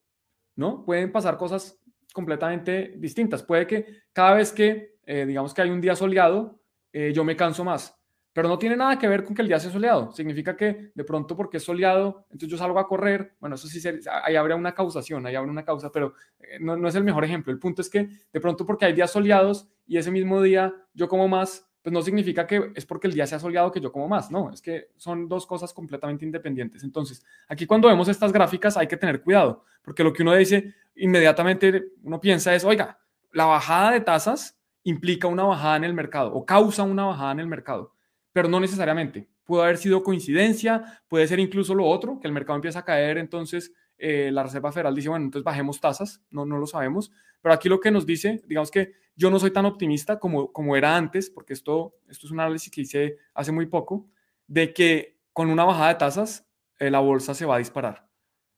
[0.57, 0.85] ¿no?
[0.85, 1.79] Pueden pasar cosas
[2.17, 3.43] completamente distintas.
[3.43, 6.59] Puede que cada vez que, eh, digamos que hay un día soleado,
[6.91, 7.95] eh, yo me canso más,
[8.33, 10.13] pero no tiene nada que ver con que el día sea soleado.
[10.13, 13.35] Significa que de pronto porque es soleado, entonces yo salgo a correr.
[13.39, 13.87] Bueno, eso sí,
[14.25, 17.23] ahí habrá una causación, ahí habrá una causa, pero eh, no, no es el mejor
[17.23, 17.53] ejemplo.
[17.53, 21.09] El punto es que de pronto porque hay días soleados y ese mismo día yo
[21.09, 23.93] como más, pues no significa que es porque el día se ha soleado que yo
[23.93, 24.29] como más.
[24.29, 26.83] No, es que son dos cosas completamente independientes.
[26.83, 30.75] Entonces, aquí cuando vemos estas gráficas hay que tener cuidado, porque lo que uno dice
[30.97, 32.99] inmediatamente, uno piensa es, oiga,
[33.31, 37.39] la bajada de tasas implica una bajada en el mercado o causa una bajada en
[37.39, 37.95] el mercado,
[38.33, 39.29] pero no necesariamente.
[39.45, 43.17] Puede haber sido coincidencia, puede ser incluso lo otro, que el mercado empieza a caer,
[43.17, 47.55] entonces eh, la Reserva Federal dice, bueno, entonces bajemos tasas, no, no lo sabemos, pero
[47.55, 50.97] aquí lo que nos dice, digamos que yo no soy tan optimista como, como era
[50.97, 54.07] antes, porque esto, esto es un análisis que hice hace muy poco,
[54.47, 56.47] de que con una bajada de tasas
[56.79, 58.07] eh, la bolsa se va a disparar.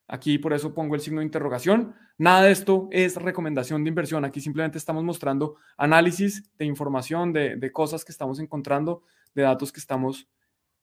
[0.09, 1.94] Aquí por eso pongo el signo de interrogación.
[2.16, 4.24] Nada de esto es recomendación de inversión.
[4.24, 9.02] Aquí simplemente estamos mostrando análisis de información, de, de cosas que estamos encontrando,
[9.34, 10.28] de datos que estamos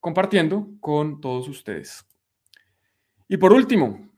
[0.00, 2.06] compartiendo con todos ustedes.
[3.28, 4.08] Y por último,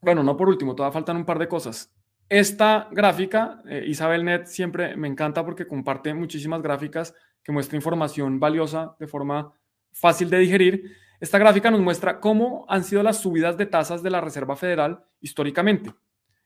[0.00, 1.93] bueno, no por último, todavía faltan un par de cosas.
[2.28, 8.40] Esta gráfica, eh, Isabel Net, siempre me encanta porque comparte muchísimas gráficas que muestra información
[8.40, 9.52] valiosa de forma
[9.92, 10.96] fácil de digerir.
[11.20, 15.04] Esta gráfica nos muestra cómo han sido las subidas de tasas de la Reserva Federal
[15.20, 15.94] históricamente.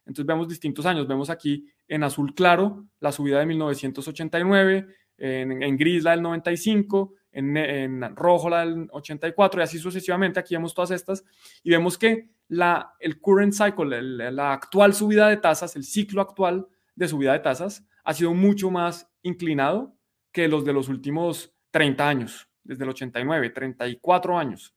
[0.05, 1.07] Entonces vemos distintos años.
[1.07, 4.87] Vemos aquí en azul claro la subida de 1989,
[5.19, 10.41] en, gris la del 95, en, rojo la del 84 y así sucesivamente.
[10.41, 11.25] Aquí vemos todas estas
[11.62, 14.03] y vemos que la, el current cycle,
[14.33, 18.71] la actual subida de tasas, el ciclo actual de subida de tasas ha sido mucho
[18.71, 19.95] más inclinado
[20.33, 24.75] que los de los últimos 30 años, desde el 89, 34 años.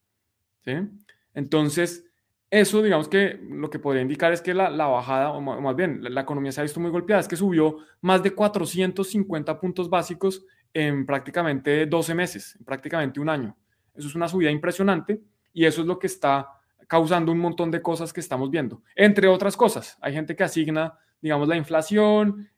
[0.65, 0.73] ¿sí?
[1.33, 2.10] Entonces,
[2.51, 6.03] eso, digamos que lo que podría indicar es que la, la bajada, o más bien,
[6.03, 10.45] la, economía se ha visto muy golpeada, es que subió más de 450 puntos básicos
[10.73, 13.57] en prácticamente 12 meses, en prácticamente un año.
[13.95, 15.21] Eso es una subida impresionante
[15.53, 16.49] y eso es lo que está
[16.87, 18.83] causando un montón de cosas que estamos viendo.
[18.97, 22.49] Entre otras cosas, hay gente que asigna, digamos, la inflación,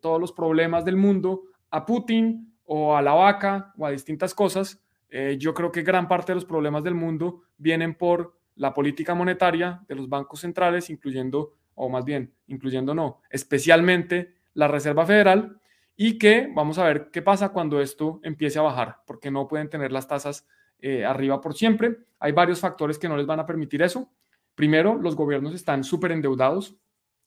[0.00, 4.82] todos los problemas del mundo a Putin o a la vaca o a distintas cosas.
[5.10, 9.14] Eh, yo creo que gran parte de los problemas del mundo vienen por la política
[9.14, 15.60] monetaria de los bancos centrales, incluyendo, o más bien, incluyendo no, especialmente la Reserva Federal,
[15.96, 19.70] y que vamos a ver qué pasa cuando esto empiece a bajar, porque no pueden
[19.70, 20.46] tener las tasas
[20.78, 21.98] eh, arriba por siempre.
[22.18, 24.10] Hay varios factores que no les van a permitir eso.
[24.54, 26.76] Primero, los gobiernos están súper endeudados.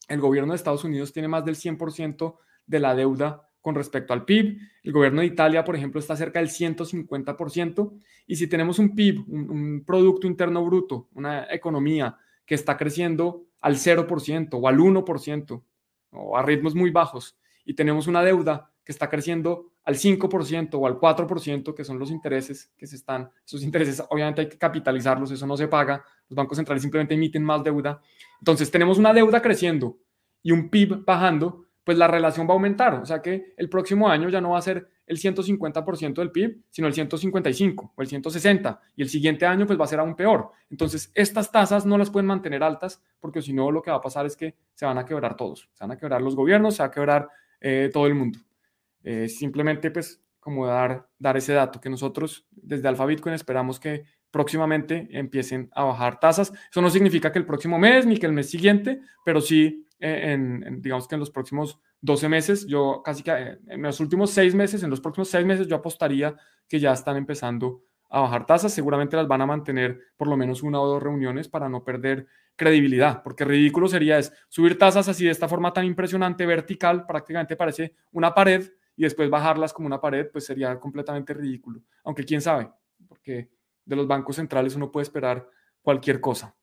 [0.07, 4.26] El gobierno de Estados Unidos tiene más del 100% de la deuda con respecto al
[4.26, 4.57] PIB.
[4.84, 7.91] El gobierno de Italia, por ejemplo, está cerca del 150%.
[8.28, 13.76] Y si tenemos un PIB, un, Producto Interno Bruto, una economía que está creciendo al
[13.76, 15.64] 0% o al 1%
[16.12, 20.88] o a ritmos muy bajos, y tenemos una deuda que está creciendo al 5% o
[20.88, 25.30] al 4%, que son los intereses que se están, esos intereses obviamente hay que capitalizarlos,
[25.30, 28.01] eso no se paga, los bancos centrales simplemente emiten más deuda.
[28.39, 29.99] Entonces tenemos una deuda creciendo
[30.41, 34.09] y un PIB bajando, pues la relación va a aumentar, o sea que el próximo
[34.09, 38.07] año ya no va a ser el 150% del PIB, sino el 155 o el
[38.07, 40.51] 160 y el siguiente año pues va a ser aún peor.
[40.69, 44.01] Entonces estas tasas no las pueden mantener altas porque si no lo que va a
[44.01, 46.84] pasar es que se van a quebrar todos, se van a quebrar los gobiernos, se
[46.84, 48.39] va a quebrar eh, todo el mundo.
[49.03, 54.03] Eh, simplemente, pues, como dar, dar ese dato, que nosotros desde Alfa Bitcoin esperamos que
[54.32, 56.53] próximamente empiecen a bajar tasas.
[56.69, 60.32] Eso no significa que el próximo mes ni que el mes siguiente, pero sí, eh,
[60.34, 64.56] en, digamos que en los próximos 12 meses, yo casi que en los últimos seis
[64.56, 66.36] meses, en los próximos seis meses, yo apostaría
[66.68, 68.74] que ya están empezando a bajar tasas.
[68.74, 72.28] Seguramente las van a mantener por lo menos una o dos reuniones para no perder
[72.56, 77.56] credibilidad, porque ridículo sería es subir tasas así de esta forma tan impresionante, vertical, prácticamente
[77.56, 78.70] parece una pared,
[79.00, 81.82] y después bajarlas como una pared, pues sería completamente ridículo.
[82.04, 82.70] Aunque quién sabe,
[83.08, 83.50] porque
[83.86, 85.50] de los bancos centrales uno puede esperar
[85.82, 86.54] cualquier cosa.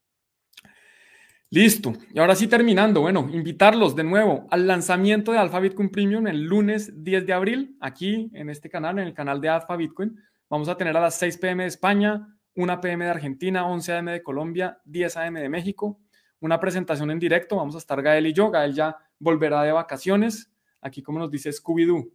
[1.51, 1.93] Listo.
[2.13, 6.43] Y ahora sí terminando, bueno, invitarlos de nuevo al lanzamiento de Alpha Bitcoin Premium el
[6.43, 10.19] lunes 10 de abril, aquí en este canal, en el canal de Alpha Bitcoin.
[10.51, 12.27] Vamos a tener a las 6 pm de España,
[12.57, 16.01] 1 pm de Argentina, 11 am de Colombia, 10 am de México.
[16.41, 18.51] Una presentación en directo, vamos a estar Gael y yo.
[18.51, 20.51] Gael ya volverá de vacaciones.
[20.81, 22.11] Aquí, como nos dice Scooby-Doo,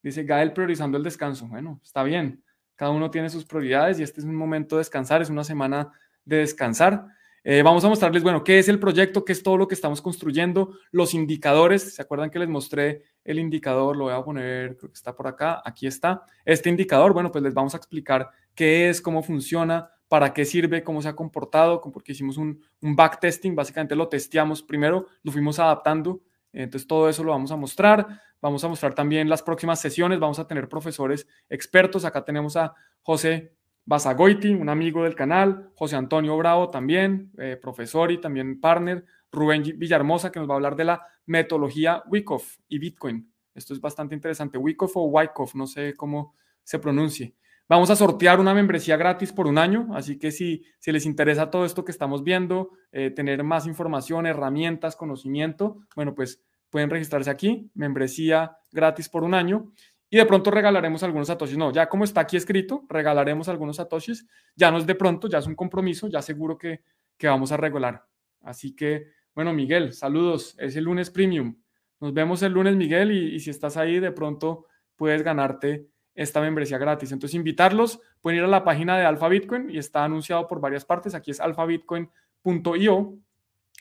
[0.00, 1.48] dice Gael priorizando el descanso.
[1.48, 2.44] Bueno, está bien.
[2.76, 5.90] Cada uno tiene sus prioridades y este es un momento de descansar, es una semana
[6.24, 7.06] de descansar.
[7.48, 10.02] Eh, vamos a mostrarles, bueno, qué es el proyecto, qué es todo lo que estamos
[10.02, 11.94] construyendo, los indicadores.
[11.94, 13.96] ¿Se acuerdan que les mostré el indicador?
[13.96, 15.62] Lo voy a poner, creo que está por acá.
[15.64, 16.24] Aquí está.
[16.44, 20.82] Este indicador, bueno, pues les vamos a explicar qué es, cómo funciona, para qué sirve,
[20.82, 26.22] cómo se ha comportado, porque hicimos un, backtesting, básicamente lo testeamos primero, lo fuimos adaptando,
[26.52, 28.08] entonces todo eso lo vamos a mostrar,
[28.42, 32.74] vamos a mostrar también las próximas sesiones, vamos a tener profesores expertos, acá tenemos a
[33.02, 33.52] José
[33.86, 39.62] Basagoiti, un amigo del canal, José Antonio Bravo también, eh, profesor y también partner, Rubén
[39.62, 43.32] Villarmosa, que nos va a hablar de la metodología Wyckoff y Bitcoin.
[43.54, 46.34] Esto es bastante interesante, Wyckoff o Wyckoff, no sé cómo
[46.64, 47.36] se pronuncie.
[47.68, 51.50] Vamos a sortear una membresía gratis por un año, así que si, si les interesa
[51.50, 57.30] todo esto que estamos viendo, eh, tener más información, herramientas, conocimiento, bueno, pues pueden registrarse
[57.30, 59.72] aquí, membresía gratis por un año
[60.16, 61.56] de pronto regalaremos algunos satoshis.
[61.56, 64.26] No, ya como está aquí escrito, regalaremos algunos satoshis.
[64.54, 66.82] Ya no es de pronto, ya es un compromiso, ya seguro que,
[67.16, 68.04] que vamos a regular.
[68.42, 70.54] Así que, bueno, Miguel, saludos.
[70.58, 71.56] Es el lunes premium.
[72.00, 76.78] Nos vemos el lunes, Miguel, y, si estás ahí, de pronto puedes ganarte esta membresía
[76.78, 77.12] gratis.
[77.12, 80.84] Entonces, invitarlos, pueden ir a la página de Alfa Bitcoin y está anunciado por varias
[80.84, 81.14] partes.
[81.14, 83.18] Aquí es alfabitcoin.io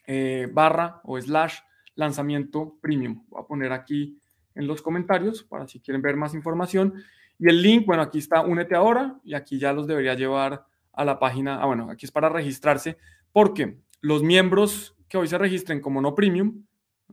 [0.07, 1.59] eh, barra o slash
[1.95, 3.23] lanzamiento premium.
[3.27, 4.17] Voy a poner aquí
[4.56, 6.95] en los comentarios para si quieren ver más información.
[7.38, 11.06] Y el link, bueno, aquí está Únete ahora y aquí ya los debería llevar a
[11.06, 11.62] la página.
[11.62, 12.97] Ah, bueno, aquí es para registrarse
[13.32, 16.64] porque los miembros que hoy se registren como no premium,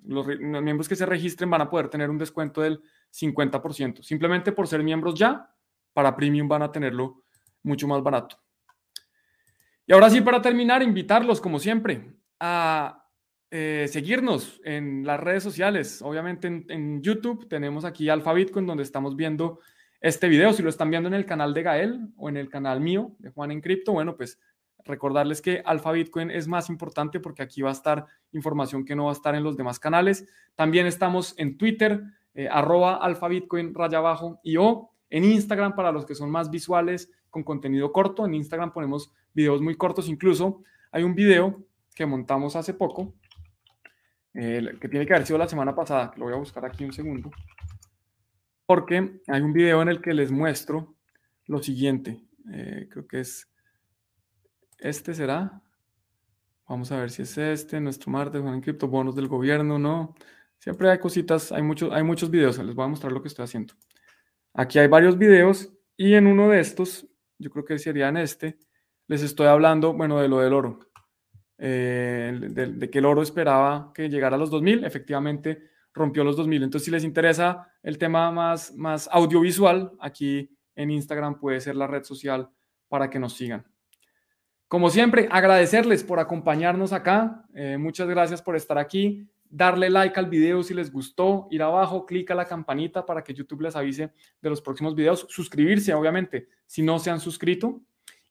[0.05, 2.81] los, los miembros que se registren van a poder tener un descuento del
[3.13, 4.03] 50%.
[4.03, 5.51] Simplemente por ser miembros ya,
[5.93, 7.23] para Premium van a tenerlo
[7.63, 8.39] mucho más barato.
[9.87, 13.02] Y ahora sí, para terminar, invitarlos, como siempre, a
[13.55, 16.01] eh, seguirnos en las redes sociales.
[16.01, 19.61] Obviamente en, YouTube tenemos aquí Alfa Bitcoin, donde estamos viendo
[20.01, 20.55] este video.
[20.55, 23.29] Si lo están viendo en el canal de Gael o en el canal mío de
[23.29, 24.41] Juan en Cripto, bueno, pues
[24.87, 29.05] recordarles que Alfa Bitcoin es más importante porque aquí va a estar información que no
[29.05, 30.27] va a estar en los demás canales.
[30.55, 35.93] También estamos en Twitter, eh, arroba alfa bitcoin raya abajo y o en Instagram para
[35.93, 38.25] los que son más visuales con contenido corto.
[38.25, 40.09] En Instagram ponemos videos muy cortos.
[40.09, 41.63] Incluso hay un video
[41.95, 43.13] que montamos hace poco,
[44.35, 46.93] eh, que tiene que haber sido la semana pasada, lo voy a buscar aquí un
[46.93, 47.31] segundo,
[48.67, 50.97] porque hay un video en el que les muestro
[51.47, 52.23] lo siguiente.
[52.53, 53.49] Eh, creo que es
[54.79, 55.63] este será.
[56.69, 60.15] Vamos a ver si es este, nuestro martes, en cripto, bonos del gobierno, ¿no?
[60.59, 63.45] Siempre hay cositas, hay, muchos hay muchos videos, les voy a mostrar lo que estoy
[63.45, 63.75] haciendo.
[64.55, 67.07] Aquí hay varios videos y en uno de estos,
[67.39, 68.59] yo creo que sería en este,
[69.09, 70.92] les estoy hablando, bueno, de lo del oro.
[71.65, 75.63] Eh, de, que el oro esperaba que llegara a los 2000, efectivamente
[75.95, 76.65] rompió los 2000.
[76.65, 81.87] Entonces, si les interesa el tema más, más audiovisual, aquí en Instagram puede ser la
[81.87, 82.51] red social
[82.89, 83.65] para que nos sigan.
[84.67, 87.45] Como siempre, agradecerles por acompañarnos acá.
[87.55, 92.07] Eh, muchas gracias por estar aquí darle like al video si les gustó, ir abajo,
[92.07, 94.11] clic a la campanita para que YouTube les avise
[94.41, 97.83] de los próximos videos, suscribirse obviamente si no se han suscrito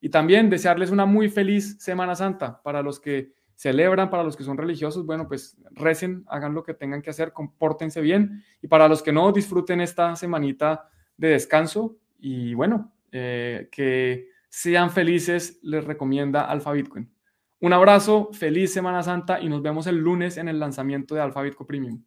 [0.02, 4.44] y también desearles una muy feliz Semana Santa para los que celebran, para los que
[4.44, 8.88] son religiosos, bueno, pues recen, hagan lo que tengan que hacer, compórtense bien y para
[8.88, 15.86] los que no, disfruten esta semanita de descanso y bueno, eh, que sean felices, les
[15.86, 17.10] recomienda Alfa Bitcoin.
[17.60, 21.44] Un abrazo, feliz Semana Santa y nos vemos el lunes en el lanzamiento de Alfa
[21.44, 22.04] Bitcoin Premium.